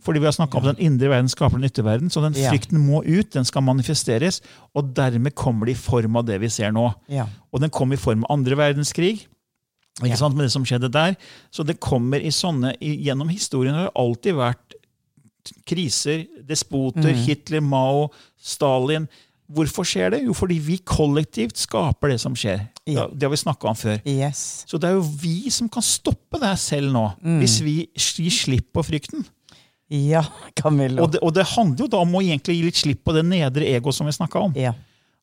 Fordi 0.08 0.22
vi 0.24 0.30
har 0.30 0.36
snakka 0.38 0.62
om 0.62 0.64
den 0.70 0.80
indre 0.88 1.10
verden 1.12 1.28
skaper 1.28 1.60
den 1.60 1.68
ytre 1.68 1.84
verden. 1.84 2.08
Så 2.14 2.22
den 2.24 2.36
frykten 2.40 2.80
må 2.80 3.02
ut, 3.04 3.28
den 3.36 3.44
skal 3.48 3.66
manifesteres. 3.68 4.40
Og 4.74 4.94
dermed 4.96 5.36
kommer 5.36 5.68
det 5.68 5.76
i 5.76 5.82
form 5.84 6.16
av 6.16 6.24
det 6.30 6.40
vi 6.40 6.48
ser 6.54 6.72
nå. 6.72 6.88
Ja. 7.12 7.28
Og 7.52 7.60
den 7.60 7.70
kom 7.76 7.92
i 7.92 8.00
form 8.00 8.24
av 8.24 8.38
andre 8.38 8.56
verdenskrig. 8.56 9.26
Ikke 10.06 10.18
sant, 10.20 10.36
med 10.38 10.46
det 10.46 10.54
som 10.54 10.64
skjedde 10.64 10.92
der. 10.94 11.16
Så 11.52 11.66
det 11.66 11.80
kommer 11.82 12.22
i 12.22 12.30
sånne 12.32 12.76
Gjennom 12.80 13.28
historien 13.34 13.74
har 13.76 13.88
det 13.90 13.96
alltid 13.98 14.36
vært 14.38 14.76
kriser, 15.66 16.26
despoter, 16.48 17.14
Mm. 17.14 17.24
Hitler, 17.26 17.62
Mao, 17.62 18.10
Stalin. 18.40 19.08
Hvorfor 19.50 19.86
skjer 19.88 20.12
det? 20.12 20.24
Jo, 20.26 20.34
fordi 20.36 20.58
vi 20.60 20.78
kollektivt 20.84 21.56
skaper 21.58 22.10
det 22.12 22.20
som 22.20 22.34
skjer. 22.36 22.68
Ja. 22.86 23.08
Det 23.08 23.24
har 23.24 23.32
vi 23.32 23.38
snakka 23.40 23.70
om 23.70 23.76
før. 23.80 24.02
Yes. 24.06 24.66
Så 24.68 24.78
det 24.78 24.90
er 24.90 24.98
jo 24.98 25.06
vi 25.22 25.50
som 25.50 25.70
kan 25.70 25.82
stoppe 25.82 26.38
det 26.40 26.48
her 26.50 26.56
selv 26.60 26.92
nå, 26.92 27.06
Mm. 27.24 27.40
hvis 27.40 27.62
vi 27.64 27.88
gir 27.96 28.30
slipp 28.30 28.74
på 28.74 28.84
frykten. 28.84 29.26
Ja, 29.94 30.24
Camillo. 30.58 31.06
Og 31.06 31.14
det, 31.14 31.22
og 31.24 31.32
det 31.36 31.48
handler 31.54 31.86
jo 31.86 31.92
da 31.92 32.02
om 32.04 32.18
å 32.18 32.24
egentlig 32.24 32.58
gi 32.58 32.66
litt 32.66 32.80
slipp 32.80 33.06
på 33.08 33.16
det 33.16 33.24
nedre 33.28 33.68
ego 33.70 33.94
som 33.96 34.10
vi 34.10 34.16
snakka 34.16 34.42
om. 34.50 34.58
Ja. 34.60 34.74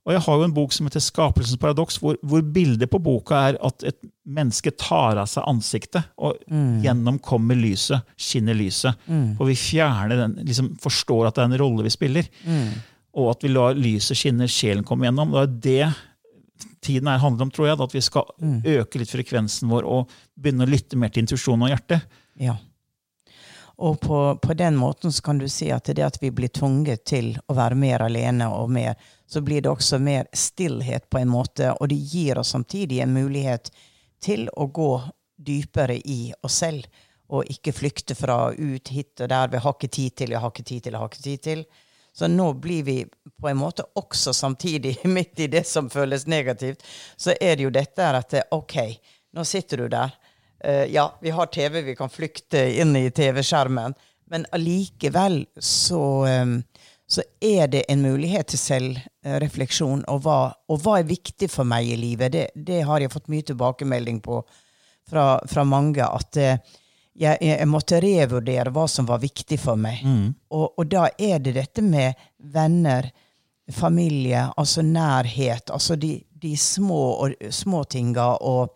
Og 0.04 0.12
jeg 0.12 0.20
har 0.26 0.40
jo 0.40 0.44
en 0.44 0.54
bok 0.56 0.72
som 0.76 0.84
heter 0.84 1.00
Skapelsens 1.00 1.60
paradoks, 1.60 1.96
hvor, 2.00 2.18
hvor 2.20 2.42
bildet 2.54 2.90
på 2.92 3.00
boka 3.00 3.38
er 3.48 3.58
at 3.64 3.86
et 3.88 3.96
menneske 4.28 4.72
tar 4.76 5.16
av 5.20 5.28
seg 5.32 5.46
ansiktet, 5.48 6.10
og 6.20 6.42
gjennom 6.84 7.16
kommer 7.24 7.56
lyset, 7.56 8.04
skinner 8.20 8.56
lyset. 8.56 9.00
og 9.08 9.48
vi 9.48 9.56
fjerner 9.56 10.20
den, 10.20 10.34
liksom 10.44 10.74
forstår 10.80 11.30
at 11.30 11.38
det 11.38 11.46
er 11.46 11.54
en 11.54 11.60
rolle 11.62 11.86
vi 11.86 11.94
spiller. 11.94 12.28
Og 13.16 13.30
at 13.32 13.46
vi 13.46 13.52
lar 13.54 13.78
lyset 13.78 14.18
skinne, 14.20 14.48
sjelen 14.50 14.84
komme 14.84 15.08
gjennom. 15.08 15.32
Det 15.32 15.40
er 15.40 15.56
det 15.64 16.68
tiden 16.84 17.08
her 17.08 17.22
handler 17.22 17.48
om, 17.48 17.54
tror 17.54 17.70
jeg. 17.70 17.80
At 17.80 17.96
vi 17.96 18.04
skal 18.04 18.28
øke 18.76 19.00
litt 19.00 19.12
frekvensen 19.12 19.72
vår 19.72 19.88
og 19.88 20.12
begynne 20.36 20.66
å 20.66 20.70
lytte 20.70 21.00
mer 21.00 21.14
til 21.14 21.24
intuisjon 21.24 21.64
og 21.64 21.72
hjerte. 21.72 22.02
Ja. 22.44 22.58
Og 23.76 24.00
på, 24.00 24.38
på 24.42 24.54
den 24.54 24.76
måten 24.76 25.12
så 25.12 25.22
kan 25.22 25.38
du 25.38 25.48
si 25.48 25.70
at 25.74 25.84
det 25.84 26.02
at 26.06 26.20
vi 26.22 26.30
blir 26.30 26.48
tvunget 26.48 27.04
til 27.10 27.32
å 27.46 27.56
være 27.58 27.74
mer 27.74 28.04
alene, 28.06 28.46
og 28.48 28.70
mer, 28.70 28.94
så 29.26 29.42
blir 29.42 29.64
det 29.64 29.72
også 29.72 29.98
mer 29.98 30.28
stillhet 30.32 31.08
på 31.10 31.18
en 31.18 31.32
måte, 31.32 31.72
og 31.72 31.90
det 31.90 31.98
gir 31.98 32.38
oss 32.38 32.54
samtidig 32.54 33.00
en 33.02 33.14
mulighet 33.14 33.72
til 34.22 34.46
å 34.48 34.66
gå 34.66 34.92
dypere 35.36 35.96
i 35.98 36.32
oss 36.42 36.60
selv, 36.62 36.86
og 37.34 37.50
ikke 37.50 37.74
flykte 37.74 38.14
fra 38.14 38.52
ut 38.52 38.88
hit 38.88 39.20
og 39.24 39.28
der. 39.32 39.50
Vi 39.50 39.62
har 39.64 39.74
ikke 39.74 39.90
tid 39.90 40.16
til, 40.16 40.34
jeg 40.36 40.44
har 40.44 40.52
ikke 40.52 40.68
tid 40.68 40.84
til, 40.84 40.92
jeg 40.92 41.00
har 41.00 41.10
ikke 41.10 41.24
tid 41.24 41.42
til. 41.42 41.64
Så 42.14 42.28
nå 42.30 42.52
blir 42.62 42.84
vi 42.86 42.98
på 43.40 43.48
en 43.50 43.58
måte 43.58 43.88
også 43.98 44.32
samtidig, 44.32 45.00
midt 45.16 45.40
i 45.40 45.50
det 45.50 45.64
som 45.66 45.90
føles 45.90 46.28
negativt, 46.30 46.84
så 47.16 47.34
er 47.40 47.56
det 47.56 47.66
jo 47.66 47.74
dette 47.74 48.06
at 48.20 48.36
OK, 48.54 48.76
nå 49.34 49.44
sitter 49.44 49.82
du 49.82 49.88
der. 49.96 50.14
Eh, 50.64 50.84
ja, 50.94 51.06
vi 51.20 51.30
har 51.30 51.46
TV, 51.46 51.82
vi 51.82 51.96
kan 51.96 52.10
flykte 52.10 52.64
inn 52.80 52.96
i 52.96 53.10
TV-skjermen, 53.10 53.94
men 54.30 54.46
allikevel 54.56 55.42
så, 55.60 56.26
så 57.06 57.22
er 57.40 57.68
det 57.68 57.82
en 57.92 58.00
mulighet 58.02 58.48
til 58.48 58.60
selvrefleksjon. 58.62 60.06
Og 60.08 60.22
hva, 60.24 60.38
og 60.72 60.80
hva 60.80 60.98
er 60.98 61.10
viktig 61.10 61.50
for 61.52 61.68
meg 61.68 61.90
i 61.92 61.98
livet? 62.00 62.32
Det, 62.32 62.46
det 62.56 62.80
har 62.88 63.04
jeg 63.04 63.12
fått 63.12 63.28
mye 63.32 63.44
tilbakemelding 63.50 64.22
på 64.24 64.40
fra, 65.10 65.26
fra 65.48 65.64
mange. 65.68 66.04
At 66.04 66.40
eh, 66.40 66.56
jeg, 67.14 67.38
jeg 67.40 67.68
måtte 67.70 68.00
revurdere 68.02 68.72
hva 68.74 68.86
som 68.90 69.08
var 69.08 69.22
viktig 69.22 69.60
for 69.60 69.80
meg. 69.80 70.00
Og, 70.54 70.66
og 70.78 70.88
da 70.90 71.08
er 71.18 71.44
det 71.44 71.56
dette 71.58 71.84
med 71.84 72.16
venner, 72.54 73.10
familie, 73.72 74.48
altså 74.56 74.82
nærhet. 74.82 75.70
Altså 75.70 75.96
de, 76.00 76.16
de 76.42 76.56
små, 76.56 77.02
og, 77.26 77.36
små 77.54 77.84
tinga, 77.84 78.34
og 78.40 78.74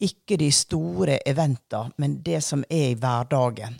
ikke 0.00 0.36
de 0.38 0.50
store 0.52 1.18
eventene, 1.26 1.92
men 1.98 2.18
det 2.22 2.42
som 2.42 2.64
er 2.70 2.90
i 2.92 2.94
hverdagen. 2.94 3.76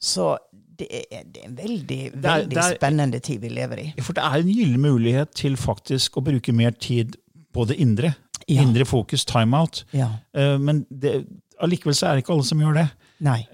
Så 0.00 0.36
det 0.80 0.86
er, 1.12 1.24
det 1.24 1.42
er 1.42 1.48
en 1.48 1.56
veldig, 1.56 2.00
er- 2.06 2.20
veldig 2.24 2.48
det 2.54 2.58
er- 2.64 2.76
spennende 2.76 3.20
tid 3.20 3.40
vi 3.40 3.48
lever 3.48 3.78
i. 3.78 3.94
For 4.00 4.12
det 4.16 4.22
er 4.24 4.38
en 4.40 4.48
gyllen 4.48 4.80
mulighet 4.80 5.34
til 5.34 5.56
faktisk 5.56 6.16
å 6.16 6.22
bruke 6.24 6.52
mer 6.54 6.70
tid 6.72 7.16
på 7.52 7.66
det 7.66 7.76
indre. 7.80 8.14
Ja. 8.48 8.62
Indre 8.62 8.84
fokus, 8.84 9.24
timeout. 9.24 9.84
Ja. 9.92 10.08
Eh, 10.34 10.56
Men 10.58 10.86
det, 10.90 11.26
allikevel 11.60 11.94
så 11.94 12.08
er 12.08 12.14
det 12.16 12.24
ikke 12.24 12.32
alle 12.34 12.44
som 12.44 12.58
gjør 12.58 12.74
det. 12.74 12.90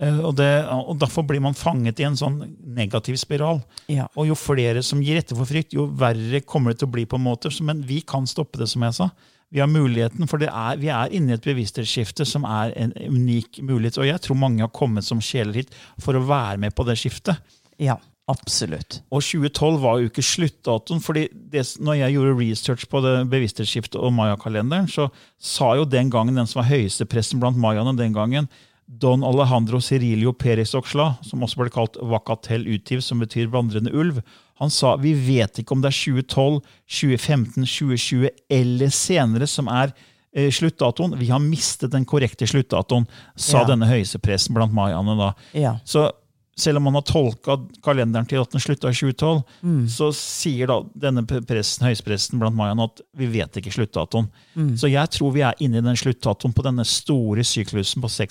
Eh, 0.00 0.20
Og, 0.20 0.36
det. 0.36 0.64
og 0.70 0.96
derfor 1.00 1.26
blir 1.26 1.40
man 1.40 1.52
fanget 1.54 1.98
i 1.98 2.04
en 2.04 2.14
sånn 2.14 2.56
negativ 2.64 3.16
spiral. 3.16 3.64
Ja. 3.88 4.06
Og 4.16 4.28
jo 4.28 4.34
flere 4.34 4.80
som 4.82 5.00
gir 5.02 5.16
etter 5.18 5.34
for 5.36 5.44
frykt, 5.44 5.72
jo 5.74 5.88
verre 5.88 6.40
kommer 6.46 6.70
det 6.70 6.78
til 6.78 6.86
å 6.88 6.92
bli. 6.92 7.04
på 7.04 7.16
en 7.16 7.24
måte. 7.24 7.50
Men 7.62 7.82
vi 7.82 8.00
kan 8.02 8.24
stoppe 8.26 8.58
det, 8.58 8.68
som 8.68 8.82
jeg 8.82 8.94
sa. 8.94 9.10
Vi 9.54 9.62
har 9.62 9.70
muligheten, 9.70 10.26
for 10.26 10.42
det 10.42 10.48
er, 10.50 10.80
vi 10.80 10.90
er 10.90 11.12
inne 11.14 11.32
i 11.32 11.36
et 11.36 11.46
bevissthetsskifte 11.46 12.26
som 12.26 12.44
er 12.48 12.74
en 12.74 12.92
unik 12.96 13.62
mulighet. 13.62 14.00
Og 14.02 14.08
jeg 14.08 14.22
tror 14.24 14.38
mange 14.40 14.64
har 14.64 14.74
kommet 14.74 15.06
som 15.06 15.22
sjeler 15.22 15.62
hit 15.62 15.72
for 16.02 16.18
å 16.18 16.24
være 16.26 16.58
med 16.64 16.74
på 16.74 16.86
det 16.88 16.98
skiftet. 16.98 17.38
ja, 17.78 17.98
absolutt. 18.26 19.00
Og 19.14 19.22
2012 19.22 19.76
var 19.82 20.00
jo 20.00 20.10
ikke 20.10 20.24
sluttdatoen. 20.24 21.00
fordi 21.00 21.28
det, 21.32 21.62
når 21.78 22.00
jeg 22.00 22.16
gjorde 22.16 22.38
research 22.40 22.88
på 22.90 23.02
det 23.04 23.14
bevissthetsskiftet 23.30 24.00
og 24.00 24.12
mayakalenderen, 24.18 24.88
så 24.90 25.08
sa 25.38 25.76
jo 25.78 25.84
den 25.84 26.10
gangen 26.10 26.34
den 26.34 26.46
som 26.50 26.64
var 26.64 26.72
høyeste 26.72 27.06
pressen 27.06 27.40
blant 27.40 27.56
mayaene 27.58 27.94
den 27.96 28.12
gangen, 28.16 28.50
Don 28.86 29.24
Alejandro 29.26 29.80
Cirilio 29.82 30.30
Perez 30.32 30.74
Oxla, 30.78 31.16
som 31.26 31.42
også 31.42 31.58
ble 31.58 31.72
kalt 31.74 31.96
Vacatel 31.98 32.68
Utiv, 32.70 33.00
som 33.02 33.18
betyr 33.18 33.50
vandrende 33.50 33.90
ulv, 33.90 34.20
han 34.58 34.70
sa 34.72 34.94
vi 34.96 35.12
vet 35.14 35.58
ikke 35.60 35.72
om 35.76 35.82
det 35.84 35.90
er 35.92 35.98
2012, 35.98 36.60
2015, 36.88 37.64
2020 37.66 38.30
eller 38.50 38.92
senere 38.94 39.46
som 39.50 39.68
er 39.68 39.92
eh, 40.36 40.50
sluttdatoen. 40.52 41.16
Vi 41.20 41.28
har 41.32 41.40
mistet 41.44 41.92
den 41.92 42.04
korrekte 42.08 42.46
sluttdatoen, 42.48 43.06
sa 43.36 43.62
Ja. 43.62 43.66
denne 43.72 43.88
høyeste 43.90 44.18
blant 44.54 44.72
mayaene 44.72 45.16
da. 45.18 45.32
Ja. 45.52 45.76
Så 45.84 46.10
selv 46.56 46.78
om 46.80 46.86
man 46.88 46.94
har 46.96 47.02
tolka 47.04 47.58
kalenderen 47.84 48.24
til 48.30 48.40
at 48.40 48.50
den 48.54 48.62
slutta 48.64 48.88
i 48.88 48.96
2012, 48.96 49.42
så 49.92 50.08
sier 50.16 50.70
da 50.70 50.78
denne 50.96 51.22
presten, 51.28 51.84
høyestepresten 51.86 52.40
blant 52.40 52.56
mayaene 52.56 52.86
at 52.88 53.02
vi 53.16 53.26
vet 53.34 53.58
ikke 53.60 53.74
sluttdatoen. 53.74 54.30
Så 54.80 54.88
jeg 54.88 55.10
tror 55.12 55.34
vi 55.34 55.42
er 55.44 55.58
inne 55.60 55.82
i 55.82 55.84
den 55.84 55.98
sluttdatoen 56.00 56.54
på 56.56 56.64
denne 56.64 56.84
store 56.88 57.44
syklusen 57.44 58.00
på 58.00 58.08
ca. 58.08 58.26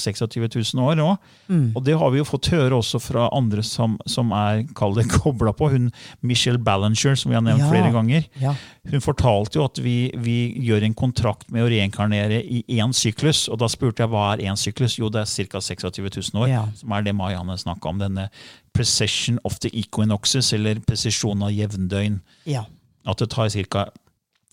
26 0.00 0.48
000 0.74 0.84
år 0.86 1.18
Mm. 1.50 1.72
Og 1.76 1.82
det 1.84 1.96
har 1.98 2.10
vi 2.12 2.18
jo 2.20 2.24
fått 2.24 2.46
høre 2.52 2.76
også 2.78 3.00
fra 3.02 3.24
andre 3.34 3.62
som, 3.66 3.96
som 4.06 4.30
er 4.32 4.62
kobla 4.74 5.52
på. 5.56 5.68
Hun 5.72 5.90
Michelle 6.22 6.58
Ballinger, 6.62 7.16
som 7.18 7.30
vi 7.30 7.34
har 7.36 7.42
nevnt 7.42 7.60
Ja. 7.64 7.68
flere 7.70 7.90
ganger. 7.92 8.24
Ja. 8.40 8.54
Hun 8.90 9.00
fortalte 9.04 9.58
jo 9.58 9.64
at 9.66 9.78
vi, 9.82 10.10
vi 10.16 10.54
gjør 10.62 10.84
en 10.86 10.94
kontrakt 10.94 11.50
med 11.50 11.64
å 11.66 11.70
reinkarnere 11.70 12.40
i 12.42 12.62
én 12.78 12.94
syklus. 12.96 13.48
Og 13.50 13.58
da 13.60 13.68
spurte 13.68 14.04
jeg 14.04 14.10
hva 14.12 14.32
er 14.34 14.44
én 14.48 14.56
syklus? 14.58 14.96
Jo, 14.98 15.10
det 15.12 15.24
er 15.26 15.46
ca. 15.50 15.60
26 15.60 16.32
000 16.32 16.42
år. 16.44 16.48
Ja. 16.48 16.64
Som 16.78 16.92
er 16.96 17.02
det 17.06 17.14
mayaene 17.18 17.49
snakka 17.58 17.88
om. 17.88 17.98
Denne 17.98 18.28
precession 18.76 19.38
of 19.44 19.58
the 19.60 19.70
equinoxes, 19.76 20.52
eller 20.52 20.80
presisjon 20.86 21.42
av 21.42 21.50
jevndøgn. 21.50 22.20
Ja. 22.46 22.66
At 23.08 23.18
det 23.18 23.30
tar 23.34 23.48
ca. 23.48 23.88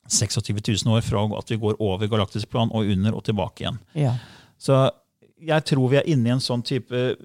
26 0.08 0.86
000 0.86 0.96
år 0.96 1.02
fra 1.04 1.26
at 1.38 1.50
vi 1.52 1.58
går 1.60 1.82
over 1.84 2.08
galaktisk 2.08 2.48
plan 2.50 2.70
og 2.72 2.88
under 2.88 3.16
og 3.16 3.26
tilbake 3.28 3.66
igjen. 3.66 3.80
Ja. 3.94 4.14
Så 4.58 4.90
jeg 5.44 5.66
tror 5.68 5.90
vi 5.92 6.00
er 6.00 6.08
inne 6.08 6.30
i 6.30 6.36
en 6.38 6.44
sånn 6.44 6.64
type 6.64 7.18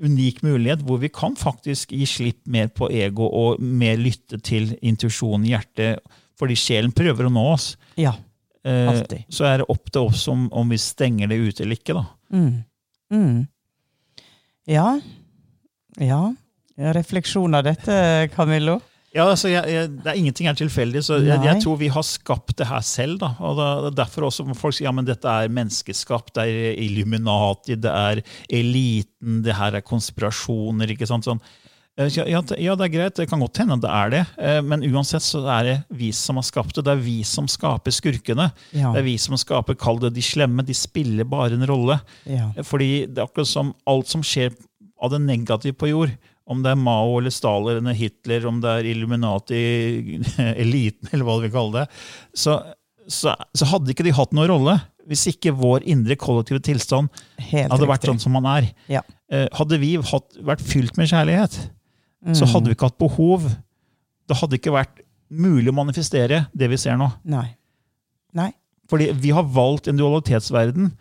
unik 0.00 0.40
mulighet 0.46 0.84
hvor 0.86 1.00
vi 1.02 1.10
kan 1.12 1.34
faktisk 1.36 1.90
gi 1.92 2.06
slipp 2.08 2.46
mer 2.46 2.70
på 2.72 2.88
ego 2.94 3.26
og 3.26 3.60
mer 3.60 3.98
lytte 4.00 4.38
til 4.46 4.76
intuisjonen 4.80 5.48
i 5.48 5.52
hjertet, 5.52 6.00
fordi 6.40 6.56
sjelen 6.56 6.94
prøver 6.96 7.28
å 7.28 7.34
nå 7.34 7.46
oss. 7.52 7.74
ja. 8.00 8.14
Eh, 8.60 9.24
så 9.32 9.46
er 9.48 9.62
det 9.62 9.70
opp 9.72 9.88
til 9.88 10.10
oss 10.10 10.26
om, 10.28 10.42
om 10.52 10.68
vi 10.68 10.76
stenger 10.76 11.30
det 11.30 11.38
ute 11.40 11.62
eller 11.64 11.78
ikke. 11.78 11.94
da. 11.96 12.02
Mm. 12.28 12.58
Mm. 13.08 13.38
Ja. 14.70 14.94
Ja. 15.98 16.22
Refleksjon 16.94 17.58
av 17.58 17.66
dette, 17.66 17.96
Camillo? 18.36 18.78
Ja, 19.10 19.24
altså, 19.26 19.48
jeg, 19.50 19.66
jeg, 19.66 19.88
det 20.04 20.06
er 20.12 20.18
Ingenting 20.20 20.46
er 20.46 20.58
tilfeldig, 20.58 21.00
så 21.02 21.16
jeg, 21.18 21.42
jeg 21.42 21.62
tror 21.64 21.78
vi 21.80 21.88
har 21.90 22.04
skapt 22.06 22.54
det 22.60 22.68
her 22.70 22.82
selv. 22.86 23.18
da, 23.18 23.32
og 23.42 23.56
da, 23.58 23.66
det 23.82 23.90
er 23.90 23.96
Derfor 24.04 24.28
også 24.28 24.46
folk 24.54 24.76
sier 24.76 24.86
ja, 24.86 24.92
men 24.94 25.08
dette 25.08 25.26
er 25.26 25.50
menneskeskapt, 25.50 26.36
det 26.38 26.44
er 26.46 26.78
Illuminati, 26.84 27.74
det 27.74 27.90
er 27.90 28.22
eliten, 28.60 29.40
det 29.42 29.56
her 29.58 29.80
er 29.80 29.86
konspirasjoner. 29.86 30.94
ikke 30.94 31.10
sant, 31.10 31.26
sånn. 31.26 31.42
Eh, 31.98 32.06
Ja, 32.16 32.24
ja, 32.26 32.40
det- 32.40 32.58
er 32.60 32.88
greit, 32.88 33.14
det 33.16 33.28
kan 33.28 33.40
godt 33.40 33.58
hende 33.58 33.80
det 33.80 33.90
er 33.90 34.10
det, 34.10 34.26
eh, 34.38 34.60
men 34.62 34.80
uansett 34.82 35.22
så 35.22 35.42
er 35.48 35.62
det 35.64 35.84
vi 35.90 36.12
som 36.12 36.36
har 36.36 36.42
skapt 36.42 36.74
det. 36.74 36.84
Det 36.84 36.92
er 36.92 37.02
vi 37.02 37.22
som 37.22 37.46
skaper 37.46 37.90
skurkene. 37.90 38.52
Ja. 38.72 38.92
Det 38.92 39.00
er 39.00 39.04
vi 39.04 39.16
som 39.18 39.34
skaper, 39.36 39.74
kall 39.76 39.98
det 39.98 40.14
de 40.14 40.20
slemme. 40.22 40.64
De 40.64 40.72
spiller 40.72 41.24
bare 41.24 41.52
en 41.52 41.66
rolle. 41.66 42.00
Ja. 42.24 42.52
Fordi 42.62 43.06
det 43.06 43.18
er 43.18 43.26
akkurat 43.26 43.46
som 43.46 43.74
alt 43.86 44.06
som 44.08 44.22
skjer 44.22 44.54
av 45.02 45.10
det 45.10 45.20
negative 45.20 45.74
på 45.76 45.88
jord, 45.90 46.10
om 46.46 46.62
det 46.62 46.72
er 46.72 46.76
Mao 46.76 47.18
eller 47.18 47.30
Stalin 47.30 47.78
eller 47.78 47.94
Hitler, 47.94 48.46
om 48.46 48.60
det 48.60 48.68
er 48.70 48.88
Illuminati, 48.94 50.20
eliten, 50.56 51.08
eller 51.12 51.24
hva 51.24 51.36
du 51.38 51.48
vil 51.48 51.52
kalle 51.54 51.72
det, 51.82 51.88
så, 52.34 52.56
så, 53.08 53.34
så 53.54 53.68
hadde 53.70 53.92
ikke 53.94 54.04
de 54.04 54.12
hatt 54.16 54.32
noen 54.32 54.48
rolle 54.50 54.80
hvis 55.10 55.26
ikke 55.32 55.52
vår 55.56 55.82
indre 55.90 56.14
kollektive 56.20 56.60
tilstand 56.62 57.08
Helt 57.50 57.70
hadde 57.72 57.86
vært 57.88 58.04
sånn 58.06 58.20
som 58.20 58.32
man 58.36 58.44
er. 58.46 58.68
Ja. 58.92 59.00
Eh, 59.32 59.48
Hadde 59.56 59.78
vi 59.80 59.96
hatt, 59.96 60.36
vært 60.44 60.60
fylt 60.62 60.96
med 61.00 61.08
kjærlighet, 61.10 61.56
så 62.32 62.44
Mm. 62.46 62.52
hadde 62.52 62.66
vi 62.70 62.74
ikke 62.74 62.88
hatt 62.90 62.98
behov. 62.98 63.46
Det 64.28 64.36
hadde 64.36 64.58
ikke 64.58 64.72
vært 64.74 65.00
mulig 65.30 65.70
å 65.70 65.74
manifestere 65.76 66.46
det 66.54 66.68
vi 66.70 66.76
ser 66.76 66.96
nå. 66.96 67.10
Nei. 67.24 67.56
Nei. 68.34 68.52
Fordi 68.90 69.12
vi 69.14 69.30
har 69.30 69.42
valgt 69.44 69.88
en 69.88 69.96
dualitetsverden. 69.96 70.92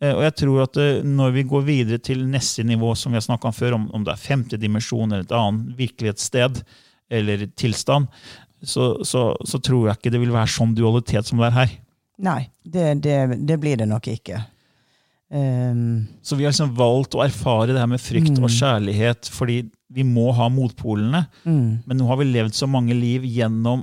eh, 0.00 0.12
Og 0.14 0.22
jeg 0.22 0.34
tror 0.36 0.62
at 0.64 0.76
eh, 0.76 1.02
når 1.02 1.32
vi 1.32 1.42
går 1.44 1.62
videre 1.64 1.98
til 2.02 2.24
neste 2.26 2.64
nivå, 2.64 2.94
som 2.96 3.12
vi 3.12 3.16
har 3.16 3.22
snakka 3.22 3.46
om 3.46 3.52
før, 3.52 3.74
om, 3.74 3.90
om 3.94 4.04
det 4.04 4.12
er 4.12 4.16
femte 4.16 4.56
dimensjon 4.58 5.12
eller 5.12 5.22
et 5.24 5.32
annet 5.32 5.76
virkelighetssted 5.78 6.62
eller 7.10 7.46
tilstand, 7.56 8.08
så, 8.64 9.04
så, 9.04 9.36
så 9.44 9.58
tror 9.60 9.88
jeg 9.88 9.96
ikke 9.98 10.10
det 10.12 10.20
vil 10.20 10.32
være 10.32 10.48
sånn 10.48 10.74
dualitet 10.74 11.26
som 11.26 11.38
det 11.38 11.46
er 11.52 11.56
her. 11.58 11.70
Nei, 12.18 12.48
det, 12.64 13.00
det, 13.02 13.46
det 13.46 13.60
blir 13.60 13.76
det 13.76 13.88
nok 13.88 14.06
ikke. 14.08 14.44
Um, 15.34 16.06
Så 16.22 16.36
vi 16.38 16.44
har 16.46 16.52
liksom 16.52 16.76
valgt 16.78 17.16
å 17.18 17.24
erfare 17.24 17.72
det 17.74 17.80
her 17.82 17.90
med 17.90 17.98
frykt 18.02 18.36
og 18.38 18.52
kjærlighet 18.54 19.26
fordi 19.34 19.64
vi 19.90 20.04
må 20.06 20.28
ha 20.34 20.46
motpolene. 20.48 21.24
mm, 21.44 21.82
Men 21.86 21.98
nå 21.98 22.06
har 22.06 22.20
vi 22.20 22.28
levd 22.30 22.54
så 22.54 22.68
mange 22.70 22.94
liv 22.94 23.22
gjennom 23.26 23.82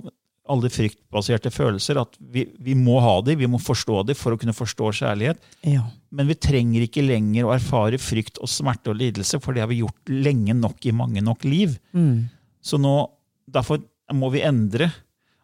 alle 0.52 0.70
fryktbaserte 0.72 1.52
følelser 1.54 2.00
at 2.02 2.16
vi, 2.20 2.46
vi 2.60 2.74
må 2.76 3.00
ha 3.04 3.22
dem, 3.22 3.38
vi 3.40 3.48
må 3.48 3.60
forstå 3.62 4.06
dem 4.08 4.16
for 4.16 4.34
å 4.34 4.40
kunne 4.40 4.56
forstå 4.56 4.92
kjærlighet. 5.02 5.38
ja. 5.64 5.84
Men 6.12 6.28
vi 6.28 6.36
trenger 6.36 6.84
ikke 6.84 7.06
lenger 7.08 7.46
å 7.48 7.54
erfare 7.56 7.96
frykt 8.02 8.38
og 8.44 8.50
smerte 8.52 8.92
og 8.92 8.98
lidelse, 9.00 9.40
for 9.40 9.54
det 9.54 9.62
har 9.64 9.70
vi 9.72 9.78
gjort 9.80 10.10
lenge 10.12 10.52
nok 10.54 10.84
i 10.86 10.92
mange 10.92 11.22
nok 11.24 11.46
liv. 11.48 11.78
Mm, 11.96 12.30
Så 12.62 12.78
nå, 12.80 13.10
derfor 13.50 13.80
må 14.14 14.30
vi 14.32 14.42
endre 14.44 14.92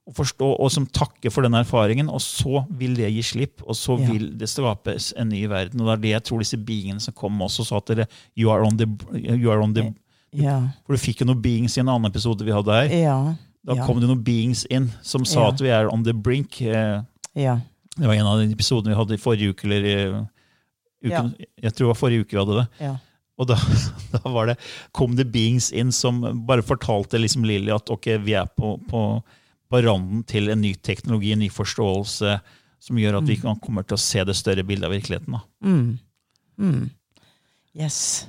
og 0.08 0.16
forstå, 0.16 0.48
og 0.64 0.70
som 0.72 0.86
takker 0.88 1.32
for 1.34 1.44
den 1.44 1.58
erfaringen, 1.60 2.08
og 2.08 2.22
så 2.24 2.62
vil 2.80 2.94
det 2.96 3.10
gi 3.12 3.22
slipp, 3.28 3.62
og 3.68 3.76
så 3.76 3.98
Ja. 4.00 4.08
vil 4.12 4.30
det 4.40 4.48
skapes 4.48 5.14
en 5.18 5.30
ny 5.30 5.42
verden. 5.52 5.82
Og 5.82 5.88
det 5.88 5.94
er 5.98 6.02
det 6.02 6.14
jeg 6.16 6.24
tror 6.30 6.40
disse 6.40 6.58
beingene 6.58 7.02
som 7.04 7.14
kom 7.14 7.42
også 7.44 7.66
sa 7.68 7.78
at 7.82 7.88
dere, 7.92 8.08
you 8.38 8.50
are 8.50 8.64
on 8.64 8.78
the, 8.78 8.88
are 9.50 9.62
on 9.62 9.74
the 9.74 9.94
ja. 10.34 10.70
For 10.86 10.94
du 10.94 11.00
fikk 11.02 11.22
jo 11.22 11.26
noen 11.26 11.42
beings 11.42 11.78
i 11.78 11.82
en 11.82 11.90
annen 11.90 12.10
episode 12.10 12.44
vi 12.46 12.52
hadde 12.56 12.72
her. 12.72 12.90
Ja. 12.94 13.36
Da 13.66 13.76
kom 13.86 14.00
det 14.00 14.08
noen 14.08 14.24
beings 14.24 14.66
inn 14.72 14.92
som 15.02 15.26
sa 15.26 15.50
at 15.50 15.60
vi 15.60 15.70
er 15.70 15.90
on 15.92 16.04
the 16.04 16.14
brink. 16.14 16.62
Eh, 16.62 17.02
ja. 17.36 17.60
Det 17.98 18.06
var 18.08 18.14
en 18.14 18.28
av 18.28 18.40
de 18.40 18.54
episodene 18.54 18.94
vi 18.94 19.00
hadde 19.00 19.16
i 19.18 19.22
forrige 19.22 19.50
uke, 19.56 19.66
eller 19.66 19.88
i 19.88 19.98
uken, 21.08 21.34
jeg 21.64 21.74
tror 21.74 21.88
det 21.88 21.92
var 21.92 22.00
forrige 22.00 22.22
uke 22.26 22.36
vi 22.36 22.42
hadde 22.44 22.62
det. 22.62 22.68
ja. 22.86 22.96
Og 23.38 23.46
da, 23.52 23.56
da 24.16 24.22
var 24.34 24.48
det, 24.50 24.56
kom 24.98 25.16
det 25.16 25.28
beings 25.32 25.72
inn 25.72 25.92
som 25.94 26.24
bare 26.48 26.64
fortalte 26.66 27.20
liksom 27.22 27.44
Lilly 27.46 27.70
at 27.76 27.90
ok, 27.94 28.08
vi 28.26 28.34
er 28.34 28.48
på, 28.50 28.80
på, 28.90 29.02
på 29.70 29.82
randen 29.84 30.24
til 30.28 30.50
en 30.50 30.62
ny 30.64 30.74
teknologi, 30.76 31.34
en 31.34 31.44
ny 31.44 31.50
forståelse, 31.52 32.38
som 32.80 33.00
gjør 33.02 33.20
at 33.20 33.28
vi 33.28 33.40
kan, 33.42 33.60
kommer 33.60 33.84
til 33.88 33.98
å 33.98 34.02
se 34.02 34.24
det 34.28 34.38
større 34.38 34.64
bildet 34.68 34.88
av 34.88 34.96
virkeligheten. 34.96 35.40
Mm. 35.66 35.98
Mm. 36.58 36.90
Yes. 37.78 38.28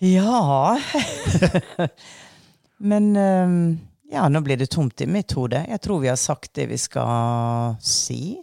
Ja 0.00 0.76
Men 2.90 3.16
ehm, 3.16 3.78
ja, 4.10 4.28
nå 4.28 4.40
blir 4.40 4.56
det 4.56 4.70
tomt 4.72 5.00
i 5.00 5.06
mitt 5.06 5.32
hode. 5.36 5.60
Jeg 5.68 5.80
tror 5.84 6.00
vi 6.00 6.08
har 6.08 6.18
sagt 6.20 6.54
det 6.56 6.66
vi 6.70 6.78
skal 6.80 7.76
si. 7.84 8.38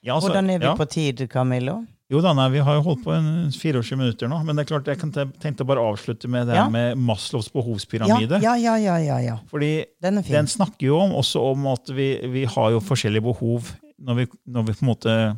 Ja, 0.00 0.14
altså, 0.14 0.30
Hvordan 0.30 0.50
er 0.54 0.62
vi 0.62 0.68
ja. 0.70 0.76
på 0.78 0.86
tid, 0.88 1.24
Camillo? 1.30 1.80
Jo 2.10 2.20
da, 2.20 2.32
nei, 2.34 2.48
Vi 2.50 2.58
har 2.66 2.74
jo 2.74 2.82
holdt 2.82 3.04
på 3.04 3.12
en 3.14 3.50
24 3.54 3.96
minutter 3.96 4.28
nå, 4.28 4.40
men 4.44 4.56
det 4.56 4.64
er 4.64 4.70
klart 4.72 4.88
jeg 4.90 4.98
kan 4.98 5.12
te- 5.14 5.28
tenkte 5.38 5.64
bare 5.66 5.78
avslutte 5.78 6.26
med 6.28 6.48
det 6.50 6.56
Ja. 6.56 6.68
med 6.68 6.96
Maslows 6.98 7.48
behovspyramide. 7.54 8.40
ja, 8.42 8.54
ja, 8.56 8.74
ja, 8.76 8.96
ja, 8.98 9.18
ja. 9.20 9.36
Fordi 9.48 9.84
Den. 10.02 10.16
Den 10.22 10.46
snakker 10.46 10.86
jo 10.86 10.98
om, 10.98 11.12
også 11.12 11.40
om 11.52 11.66
at 11.68 11.86
vi, 11.94 12.18
vi 12.26 12.44
har 12.44 12.70
jo 12.72 12.80
forskjellige 12.80 13.22
behov 13.22 13.62
når 14.00 14.14
vi, 14.16 14.26
når 14.46 14.62
vi 14.66 14.72
på 14.72 14.82
en 14.82 14.88
måte 14.88 15.36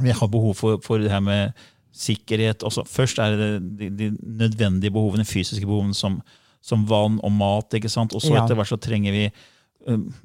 vi 0.00 0.10
har 0.10 0.28
behov 0.28 0.54
for, 0.56 0.78
for 0.80 0.98
det 0.98 1.10
her 1.10 1.20
med 1.20 1.52
sikkerhet. 1.92 2.62
Også, 2.64 2.86
først 2.88 3.18
er 3.18 3.36
det 3.36 3.78
de, 3.78 3.90
de 3.90 4.16
nødvendige 4.24 4.90
behovene, 4.90 5.24
fysiske 5.28 5.66
behovene 5.66 5.94
som, 5.94 6.22
som 6.62 6.86
vann 6.88 7.20
og 7.22 7.30
mat. 7.32 7.74
ikke 7.74 7.90
sant? 7.90 8.14
Og 8.14 8.22
så 8.22 8.32
Ja. 8.32 8.44
etter 8.46 8.54
hvert 8.56 8.68
så 8.72 8.80
trenger 8.80 9.12
vi 9.12 9.30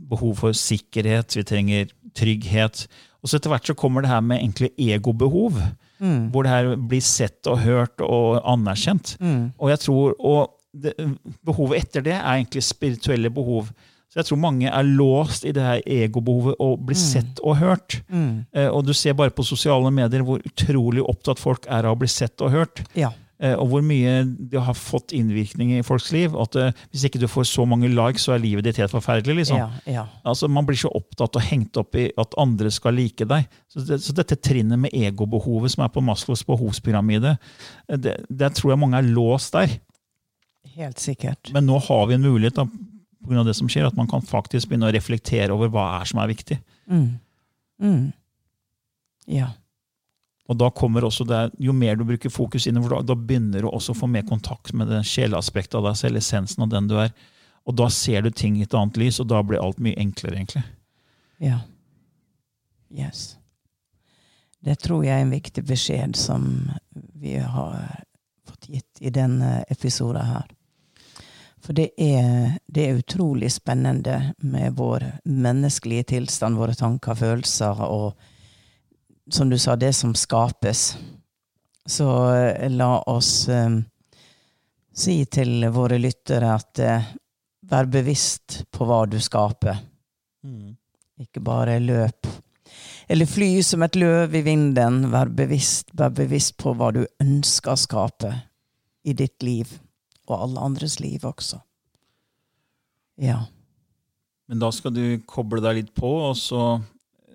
behov 0.10 0.36
for 0.38 0.52
sikkerhet, 0.54 1.36
vi 1.36 1.44
trenger 1.44 1.88
trygghet. 2.16 2.88
Og 3.28 3.32
så 3.32 3.42
etter 3.42 3.52
hvert 3.52 3.68
så 3.68 3.76
kommer 3.76 4.06
det 4.06 4.08
her 4.08 4.22
med 4.24 4.40
egentlig 4.40 4.70
egobehov. 4.80 5.60
Mm. 6.00 6.30
Hvor 6.32 6.46
det 6.46 6.54
her 6.54 6.70
blir 6.80 7.04
sett 7.04 7.50
og 7.52 7.60
hørt 7.60 8.00
og 8.06 8.38
anerkjent. 8.48 9.18
Mm. 9.20 9.50
Og 9.60 9.72
jeg 9.74 9.82
tror, 9.84 10.14
og 10.24 10.54
det, 10.72 10.94
behovet 11.44 11.82
etter 11.82 12.06
det 12.06 12.16
er 12.16 12.38
egentlig 12.38 12.64
spirituelle 12.64 13.32
behov. 13.34 13.68
Så 14.08 14.22
jeg 14.22 14.30
tror 14.30 14.40
mange 14.40 14.72
er 14.72 14.88
låst 14.88 15.44
i 15.44 15.52
det 15.52 15.66
her 15.66 15.82
egobehovet 15.84 16.56
og 16.64 16.86
blir 16.88 16.96
sett 16.96 17.42
og 17.44 17.58
hørt. 17.60 17.98
Mm. 18.08 18.46
Eh, 18.56 18.70
og 18.72 18.86
du 18.88 18.94
ser 18.96 19.18
bare 19.20 19.36
på 19.36 19.44
sosiale 19.44 19.92
medier 19.92 20.24
hvor 20.24 20.40
utrolig 20.48 21.04
opptatt 21.04 21.44
folk 21.44 21.68
er 21.68 21.90
av 21.90 21.98
å 21.98 22.00
bli 22.00 22.08
sett 22.08 22.40
og 22.46 22.56
hørt. 22.56 22.86
Ja. 22.96 23.12
Eh, 23.38 23.54
og 23.54 23.68
hvor 23.70 23.84
mye 23.86 24.24
det 24.26 24.62
har 24.66 24.74
fått 24.74 25.14
innvirkning 25.14 25.76
i 25.78 25.84
folks 25.86 26.10
liv. 26.16 26.34
At 26.42 26.56
eh, 26.58 26.72
hvis 26.90 27.06
ikke 27.06 27.22
du 27.22 27.28
får 27.30 27.46
så 27.52 27.68
mange 27.70 27.90
likes, 27.92 28.26
så 28.26 28.34
er 28.34 28.42
livet 28.42 28.66
ditt 28.66 28.80
helt 28.82 28.94
forferdelig. 28.94 29.44
liksom. 29.44 29.60
Ja, 29.62 29.70
ja. 29.86 30.06
Altså, 30.26 30.50
Man 30.50 30.66
blir 30.66 30.80
så 30.80 30.90
opptatt 30.98 31.38
og 31.38 31.46
hengt 31.46 31.78
opp 31.78 31.96
i 32.00 32.08
at 32.18 32.34
andre 32.42 32.72
skal 32.74 32.98
like 32.98 33.28
deg. 33.30 33.46
Så, 33.70 33.86
det, 33.86 34.00
så 34.06 34.16
dette 34.18 34.40
trinnet 34.42 34.82
med 34.82 34.96
egobehovet 34.96 35.76
som 35.76 35.86
er 35.86 35.94
på 35.94 36.02
Maslows 36.02 36.42
behovspyramide, 36.48 37.38
eh, 37.90 38.02
det, 38.02 38.18
det 38.30 38.54
tror 38.58 38.74
jeg 38.74 38.82
mange 38.82 39.04
er 39.04 39.12
låst 39.12 39.54
der. 39.54 39.78
Helt 40.78 41.02
sikkert. 41.02 41.54
Men 41.54 41.70
nå 41.70 41.78
har 41.86 42.10
vi 42.10 42.18
en 42.18 42.26
mulighet 42.26 42.58
da, 42.58 42.66
på 42.66 43.30
grunn 43.30 43.44
av 43.44 43.50
det 43.50 43.58
som 43.58 43.70
skjer, 43.70 43.86
at 43.88 43.98
man 43.98 44.10
kan 44.10 44.26
faktisk 44.26 44.70
begynne 44.72 44.90
å 44.90 44.94
reflektere 44.94 45.54
over 45.54 45.70
hva 45.74 45.88
er 46.00 46.10
som 46.10 46.22
er 46.22 46.34
viktig. 46.34 46.58
Mm. 46.90 47.08
Mm. 47.82 48.04
Ja. 49.30 49.54
Og 50.48 50.56
da 50.60 50.70
kommer 50.72 51.04
også 51.04 51.26
det, 51.28 51.42
Jo 51.60 51.74
mer 51.76 51.98
du 52.00 52.06
bruker 52.08 52.32
fokus 52.32 52.68
innover, 52.68 53.02
da, 53.04 53.16
begynner 53.16 53.66
du 53.66 53.70
også 53.70 53.94
å 53.94 54.02
få 54.02 54.08
mer 54.12 54.24
kontakt 54.28 54.74
med 54.74 54.88
det 54.92 55.04
sjeleaspektet 55.08 55.76
av 55.80 55.90
deg 55.90 55.98
selv, 56.00 56.22
essensen 56.22 56.64
av 56.64 56.72
den 56.72 56.88
du 56.88 56.96
er. 57.04 57.12
Og 57.68 57.76
da 57.76 57.90
ser 57.92 58.24
du 58.24 58.32
ting 58.32 58.56
i 58.58 58.64
et 58.64 58.76
annet 58.78 59.00
lys, 59.00 59.20
og 59.20 59.28
da 59.28 59.42
blir 59.44 59.60
alt 59.60 59.82
mye 59.84 60.00
enklere, 60.00 60.40
egentlig. 60.40 60.64
Ja. 61.44 61.60
Yes. 62.96 63.36
Det 64.64 64.80
tror 64.80 65.04
jeg 65.04 65.18
er 65.18 65.26
en 65.26 65.36
viktig 65.36 65.66
beskjed 65.68 66.16
som 66.18 66.48
vi 67.20 67.36
har 67.44 67.82
fått 68.48 68.70
gitt 68.72 69.04
i 69.04 69.12
denne 69.12 69.66
episoden 69.70 70.24
her. 70.32 70.48
For 71.64 71.76
det 71.76 71.90
er, 72.00 72.56
det 72.72 72.86
er 72.86 73.00
utrolig 73.02 73.50
spennende 73.52 74.34
med 74.40 74.78
vår 74.78 75.04
menneskelige 75.28 76.14
tilstand, 76.14 76.56
våre 76.56 76.78
tanker, 76.78 77.18
følelser 77.20 77.82
og 77.84 78.14
som 79.30 79.50
du 79.50 79.58
sa, 79.60 79.76
det 79.76 79.94
som 79.94 80.16
skapes. 80.16 80.98
Så 81.86 82.34
eh, 82.34 82.70
la 82.70 83.02
oss 83.02 83.50
eh, 83.50 83.70
si 84.94 85.20
til 85.26 85.70
våre 85.74 86.00
lyttere 86.02 86.52
at 86.56 86.80
eh, 86.84 87.14
vær 87.68 87.88
bevisst 87.92 88.64
på 88.72 88.88
hva 88.88 89.06
du 89.10 89.20
skaper. 89.24 89.80
Ikke 91.20 91.42
bare 91.44 91.80
løp. 91.84 92.28
Eller 93.08 93.28
fly 93.28 93.62
som 93.64 93.84
et 93.84 93.96
løv 93.96 94.36
i 94.36 94.44
vinden. 94.44 95.08
Vær 95.12 95.32
bevisst, 95.32 95.92
vær 95.96 96.12
bevisst 96.16 96.58
på 96.60 96.76
hva 96.76 96.92
du 96.96 97.06
ønsker 97.24 97.74
å 97.74 97.80
skape 97.80 98.34
i 99.08 99.16
ditt 99.16 99.44
liv, 99.44 99.70
og 100.28 100.42
alle 100.42 100.64
andres 100.68 100.98
liv 101.00 101.24
også. 101.24 101.62
Ja. 103.24 103.40
Men 104.48 104.60
da 104.60 104.70
skal 104.76 104.94
du 104.96 105.20
koble 105.28 105.64
deg 105.64 105.80
litt 105.80 105.94
på, 105.96 106.10
og 106.30 106.36
så 106.40 106.78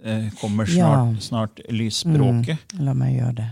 eh, 0.05 0.31
kommer 0.41 0.67
Ja. 0.77 1.15
snart, 1.21 1.61
lysspråket. 1.69 2.47
lysspråket. 2.47 2.81
La 2.81 2.95
meg 2.95 3.17
gjøre 3.19 3.35
det. 3.37 3.51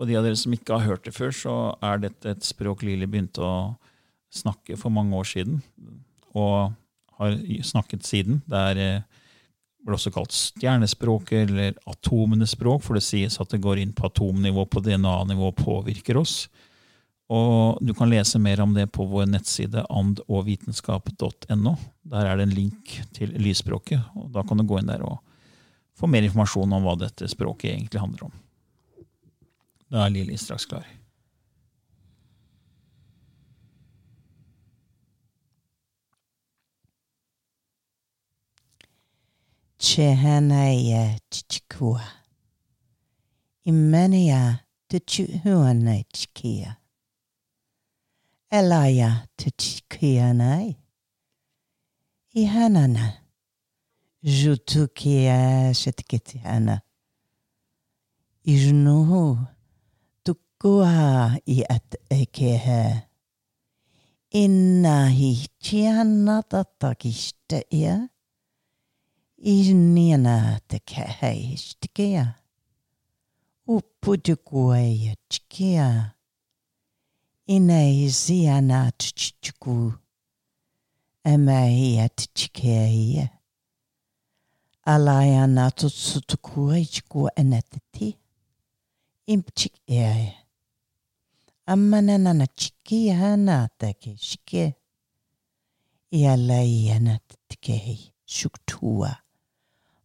Og 0.00 0.06
de 0.08 0.16
av 0.16 0.24
dere 0.24 0.36
som 0.36 0.52
ikke 0.52 0.78
har 0.78 0.86
hørt 0.86 1.04
det 1.04 1.12
før, 1.14 1.30
så 1.30 1.54
er 1.82 1.98
dette 1.98 2.30
et 2.30 2.40
språk 2.42 2.82
Lili 2.82 3.06
begynte 3.06 3.38
å 3.44 3.76
snakke 4.32 4.78
for 4.78 4.90
mange 4.90 5.12
år 5.12 5.24
siden. 5.28 5.62
Og 6.34 6.72
har 7.18 7.36
snakket 7.62 8.02
siden. 8.02 8.40
Det 8.48 8.56
er, 8.56 8.78
eh, 8.78 9.02
blir 9.84 9.96
også 9.96 10.12
kalt 10.12 10.32
stjernespråket 10.32 11.48
eller 11.50 11.74
atomenes 11.86 12.54
språk, 12.54 12.82
for 12.82 12.94
det 12.94 13.02
sies 13.02 13.38
at 13.40 13.48
det 13.50 13.60
går 13.60 13.78
inn 13.78 13.92
på 13.92 14.08
atomnivå, 14.08 14.64
på 14.68 14.80
DNA-nivå 14.82 15.48
og 15.48 15.56
påvirker 15.56 16.16
oss. 16.16 16.48
Og 17.30 17.78
du 17.84 17.92
kan 17.94 18.10
lese 18.10 18.40
mer 18.40 18.60
om 18.60 18.72
det 18.74 18.90
på 18.90 19.06
vår 19.08 19.26
nettside 19.30 19.84
andogvitenskap.no. 19.88 21.76
Der 22.10 22.26
er 22.26 22.36
det 22.36 22.48
en 22.48 22.54
link 22.56 23.00
til 23.14 23.28
lysspråket, 23.38 24.02
og 24.16 24.32
da 24.32 24.42
kan 24.42 24.58
du 24.58 24.64
gå 24.64 24.80
inn 24.80 24.90
der 24.90 25.04
og 25.06 25.20
få 26.00 26.06
mer 26.06 26.22
informasjon 26.24 26.72
om 26.72 26.86
hva 26.86 26.96
dette 26.96 27.28
språket 27.28 27.74
egentlig 27.74 28.00
handler 28.00 28.30
om. 28.30 28.38
Da 29.90 30.06
er 30.06 30.14
Lili 30.14 30.38
straks 30.38 30.66
klar. 30.70 30.86
Chehanaya 39.80 41.18
chichikua. 41.30 42.02
Elaya 48.50 49.28
tichikianai. 49.36 50.76
Ihanana. 52.34 53.12
Jutukia 54.22 55.74
shetikitiana. 55.74 56.80
Ijnuhu 58.44 59.38
tukua 60.22 61.38
i 61.46 61.64
at 61.68 61.94
ekehe. 62.10 63.02
Inna 64.30 65.08
hi 65.08 65.48
chiana 65.58 66.42
tatakiste 66.42 67.66
ia. 67.70 68.08
Inina 69.38 70.60
te 70.68 70.78
kehei 70.78 71.56
stikia. 71.56 72.34
Upujukueya 73.66 75.16
chikia. 75.28 76.14
Ine 77.46 78.08
ala 84.84 85.26
ia 85.26 85.46
nātou 85.46 85.90
tutukua 85.90 86.78
i 86.78 86.86
chikua 86.86 87.30
e 87.36 87.40
anatati. 87.40 88.16
Impchik 89.26 89.74
eae. 89.86 90.36
Ammana 91.66 92.18
nana 92.18 92.46
chiki 92.46 93.06
ia 93.06 93.34
e 93.34 93.36
nātake 93.36 94.16
shike. 94.16 94.74
Ia 96.10 96.36
lai 96.36 96.90
anatatikehi 96.90 98.12
shuktua. 98.24 99.16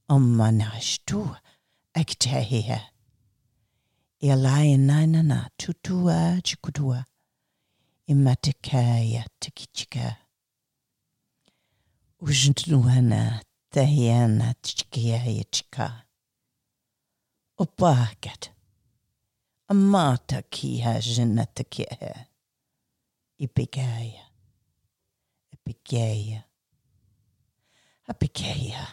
Ammana 0.08 0.74
ashtua 0.74 1.42
aktahia. 1.94 2.82
Ia 4.22 4.36
lai 4.36 4.78
nana 4.78 5.22
nā 5.24 5.50
tutua 5.58 6.42
chikutua. 6.44 7.06
Imatakaya 8.08 9.26
takichika. 9.40 10.16
Ujntunuhana 12.20 13.42
tahiana 13.76 14.54
tchikaya 14.64 15.44
chika. 15.52 15.88
Opakat. 17.60 18.50
Amata 19.70 20.42
kiha 20.54 21.00
jinatakiha. 21.02 22.12
Ipikaya. 23.40 24.24
Ipikaya. 25.54 26.44
Apikaya. 28.08 28.88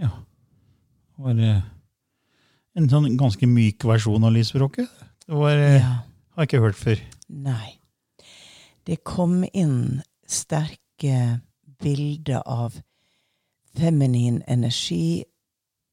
Ja. 0.00 0.10
Var 1.20 1.36
en 2.74 2.88
sånn 2.88 3.16
ganske 3.20 3.46
myk 3.46 3.84
versjon 3.84 4.24
av 4.24 4.32
lysspråket. 4.32 4.88
Det 5.26 5.36
var, 5.36 5.52
Ja. 5.56 6.02
har 6.34 6.46
jeg 6.46 6.48
ikke 6.48 6.64
hørt 6.64 6.76
før. 6.76 6.98
Nei. 7.28 7.79
Det 8.90 8.96
kom 9.06 9.44
inn 9.52 10.00
sterke 10.26 11.40
bilder 11.82 12.42
av 12.46 12.80
feminin 13.78 14.42
energi, 14.46 15.24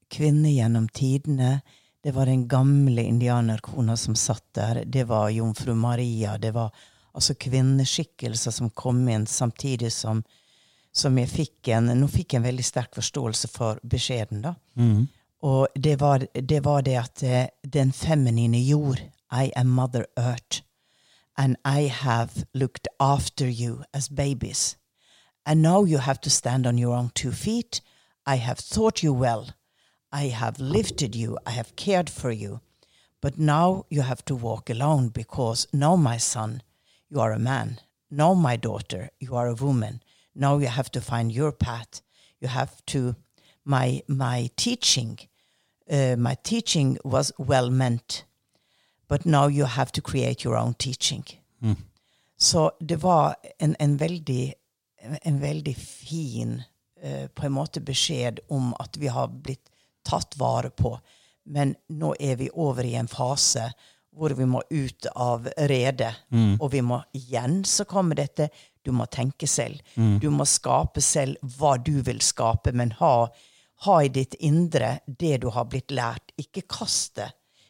kvinner 0.10 0.49
gjennom 0.49 0.88
tidene. 0.89 1.60
Det 2.03 2.12
var 2.12 2.25
den 2.25 2.47
gamle 2.47 3.03
indianerkona 3.05 3.97
som 3.97 4.15
satt 4.15 4.47
der. 4.57 4.81
Det 4.86 5.03
var 5.03 5.29
jomfru 5.29 5.75
Maria. 5.75 6.39
Det 6.41 6.51
var 6.51 6.73
altså 7.13 7.36
kvinneskikkelser 7.36 8.51
som 8.51 8.73
kom 8.73 9.05
inn 9.10 9.27
samtidig 9.29 9.93
som, 9.93 10.23
som 10.91 11.21
jeg 11.21 11.29
fikk 11.29 11.67
en 11.77 11.93
Nå 12.01 12.10
fikk 12.10 12.33
jeg 12.33 12.41
en 12.41 12.49
veldig 12.49 12.65
sterk 12.65 12.97
forståelse 12.97 13.53
for 13.53 13.77
beskjeden, 13.86 14.41
da. 14.41 14.55
Og 15.45 15.67
det 15.75 15.99
var, 16.01 16.25
det 16.33 16.65
var 16.65 16.81
det 16.81 16.97
at 16.97 17.23
eh, 17.23 17.49
den 17.62 17.93
feminine 17.93 18.57
jord 18.65 19.05
I 19.29 19.51
am 19.55 19.69
Mother 19.69 20.10
Earth. 20.17 20.63
And 21.38 21.56
I 21.63 21.82
have 21.82 22.45
looked 22.54 22.88
after 23.00 23.47
you 23.47 23.84
as 23.93 24.10
babies. 24.10 24.78
And 25.45 25.62
now 25.62 25.84
you 25.84 26.00
have 26.00 26.19
to 26.21 26.30
stand 26.30 26.65
on 26.65 26.78
your 26.78 26.95
own 26.95 27.12
two 27.13 27.32
feet. 27.32 27.82
I 28.26 28.36
have 28.38 28.67
taught 28.67 29.04
you 29.04 29.13
well. 29.13 29.50
I 30.12 30.26
have 30.26 30.60
lifted 30.60 31.15
you. 31.15 31.38
I 31.45 31.52
have 31.52 31.76
cared 31.76 32.10
for 32.10 32.32
you. 32.32 32.62
But 33.21 33.38
now 33.38 33.86
you 33.89 34.02
have 34.02 34.23
to 34.26 34.36
walk 34.36 34.69
alone 34.69 35.10
because 35.10 35.67
now, 35.71 35.95
my 35.95 36.17
son, 36.17 36.62
you 37.10 37.19
are 37.19 37.32
a 37.32 37.39
man. 37.39 37.80
Now, 38.10 38.34
my 38.34 38.56
daughter, 38.56 39.10
you 39.19 39.36
are 39.36 39.47
a 39.47 39.54
woman. 39.54 40.02
Now 40.36 40.60
you 40.60 40.67
have 40.67 40.91
to 40.91 41.02
find 41.02 41.32
your 41.32 41.52
path. 41.52 42.02
You 42.39 42.47
have 42.47 42.86
to. 42.88 43.15
My 43.65 44.02
my 44.08 44.50
teaching, 44.56 45.19
uh, 45.91 46.15
my 46.15 46.38
teaching 46.43 46.97
was 47.04 47.34
well 47.38 47.69
meant, 47.69 48.23
but 49.07 49.25
now 49.25 49.47
you 49.49 49.65
have 49.65 49.91
to 49.91 50.01
create 50.01 50.45
your 50.45 50.57
own 50.57 50.73
teaching. 50.73 51.23
Så 52.37 52.71
det 52.79 52.95
var 52.95 53.35
en, 53.59 53.75
en 53.79 53.97
veldig 53.97 54.53
en 55.21 55.39
veldig 55.39 55.75
fin 55.77 56.63
uh, 57.03 57.27
på 57.27 57.45
en 57.45 57.51
måte 57.51 57.81
beskjed 57.81 58.39
om 58.49 58.73
at 58.79 58.97
vi 58.97 59.07
har 59.07 59.27
blitt 59.27 59.69
tatt 60.03 60.37
vare 60.37 60.69
på. 60.69 60.99
Men 61.45 61.75
nå 61.89 62.15
er 62.19 62.35
vi 62.35 62.49
over 62.53 62.83
i 62.83 62.95
en 62.95 63.07
fase 63.07 63.71
hvor 64.17 64.33
vi 64.33 64.45
må 64.45 64.61
ut 64.69 65.05
av 65.15 65.47
redet. 65.69 66.13
Og 66.59 66.71
vi 66.73 66.81
må 66.81 67.01
igjen 67.13 67.63
så 67.65 67.85
kommer 67.85 68.15
dette 68.17 68.49
du 68.81 68.91
må 68.91 69.05
tenke 69.05 69.47
selv. 69.47 69.81
Du 70.21 70.29
må 70.31 70.45
skape 70.45 71.01
selv 71.01 71.37
hva 71.57 71.75
du 71.77 72.01
vil 72.01 72.21
skape, 72.21 72.71
men 72.71 72.91
ha, 72.97 73.27
ha 73.85 73.97
i 74.03 74.09
ditt 74.09 74.33
indre 74.39 74.99
det 75.05 75.37
du 75.43 75.49
har 75.53 75.67
blitt 75.69 75.91
lært. 75.91 76.31
Ikke 76.37 76.61
kast 76.61 77.15
det. 77.19 77.29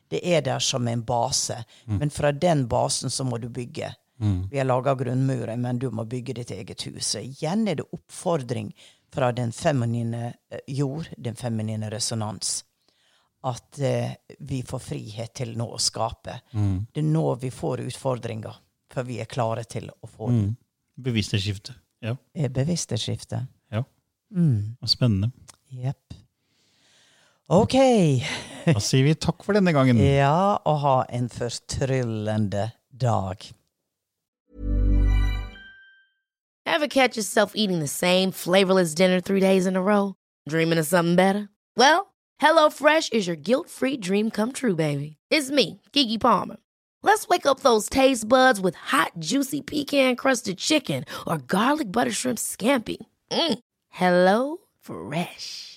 Det 0.10 0.22
er 0.24 0.41
der 0.41 0.60
som 0.63 0.88
en 0.88 1.02
base. 1.04 1.63
Men 1.86 2.10
fra 2.10 2.32
den 2.32 2.67
basen 2.67 3.10
så 3.10 3.24
må 3.28 3.38
du 3.38 3.50
bygge. 3.50 3.93
Vi 4.52 4.58
har 4.58 4.65
laga 4.65 4.96
grunnmuren, 4.98 5.62
men 5.62 5.78
du 5.80 5.91
må 5.91 6.06
bygge 6.10 6.34
ditt 6.34 6.52
eget 6.52 6.82
hus. 6.88 7.06
Så 7.13 7.20
igjen 7.22 7.67
er 7.67 7.76
det 7.76 7.86
oppfordring 7.93 8.72
fra 9.13 9.32
den 9.32 9.52
feminine 9.54 10.34
eh, 10.50 10.60
jord, 10.67 11.08
den 11.17 11.36
feminine 11.36 11.89
resonans. 11.93 12.63
At 13.43 13.78
eh, 13.80 14.15
vi 14.39 14.63
får 14.65 14.80
frihet 14.80 15.34
til 15.38 15.54
nå 15.58 15.67
å 15.70 15.78
skape. 15.80 16.39
Det 16.93 17.04
er 17.04 17.06
nå 17.12 17.36
vi 17.39 17.52
får 17.54 17.84
utfordringer, 17.86 18.58
for 18.91 19.04
vi 19.06 19.20
er 19.22 19.30
klare 19.30 19.63
til 19.70 19.91
å 20.02 20.08
få 20.10 20.32
det. 20.32 20.56
Bevissthetsskifte. 20.98 21.76
Ja. 22.02 22.15
Er 22.34 22.50
bevissthetsskifte. 22.50 23.43
ja. 23.72 23.84
Spennende. 24.86 25.30
Jepp. 25.70 26.13
OK. 27.50 27.76
Da 28.68 28.80
sier 28.84 29.06
vi 29.08 29.14
takk 29.16 29.44
for 29.46 29.56
denne 29.56 29.72
gangen. 29.72 30.00
Ja, 30.20 30.60
og 30.68 30.82
ha 30.84 30.98
en 31.10 31.30
fortryllende 31.32 32.72
dag. 32.92 33.54
Ever 36.66 36.88
catch 36.88 37.16
yourself 37.16 37.54
eating 37.56 37.80
the 37.80 37.88
same 37.88 38.32
flavorless 38.32 38.94
dinner 38.94 39.22
three 39.22 39.40
days 39.40 39.66
in 39.66 39.76
a 39.78 39.82
row? 39.82 40.16
Dreaming 40.50 40.78
of 40.78 40.86
something 40.86 41.16
better? 41.16 41.48
Well, 41.78 42.14
HelloFresh 42.42 43.14
is 43.14 43.26
your 43.26 43.38
guilt 43.38 43.70
free 43.70 43.96
dream 43.98 44.30
come 44.30 44.52
true, 44.52 44.76
baby. 44.76 45.16
It's 45.32 45.50
me, 45.50 45.82
Kiki 45.94 46.18
Palmer. 46.18 46.58
Let's 47.02 47.28
wake 47.30 47.46
up 47.46 47.62
those 47.62 47.88
taste 47.90 48.28
buds 48.28 48.60
with 48.60 48.76
hot, 48.76 49.14
juicy 49.18 49.62
pecan 49.62 50.18
crusted 50.18 50.58
chicken 50.58 51.06
or 51.26 51.38
garlic 51.38 51.92
butter 51.92 52.12
shrimp 52.12 52.38
scampi. 52.38 52.98
Mm. 53.32 53.60
Hello 53.90 54.58
Fresh. 54.82 55.77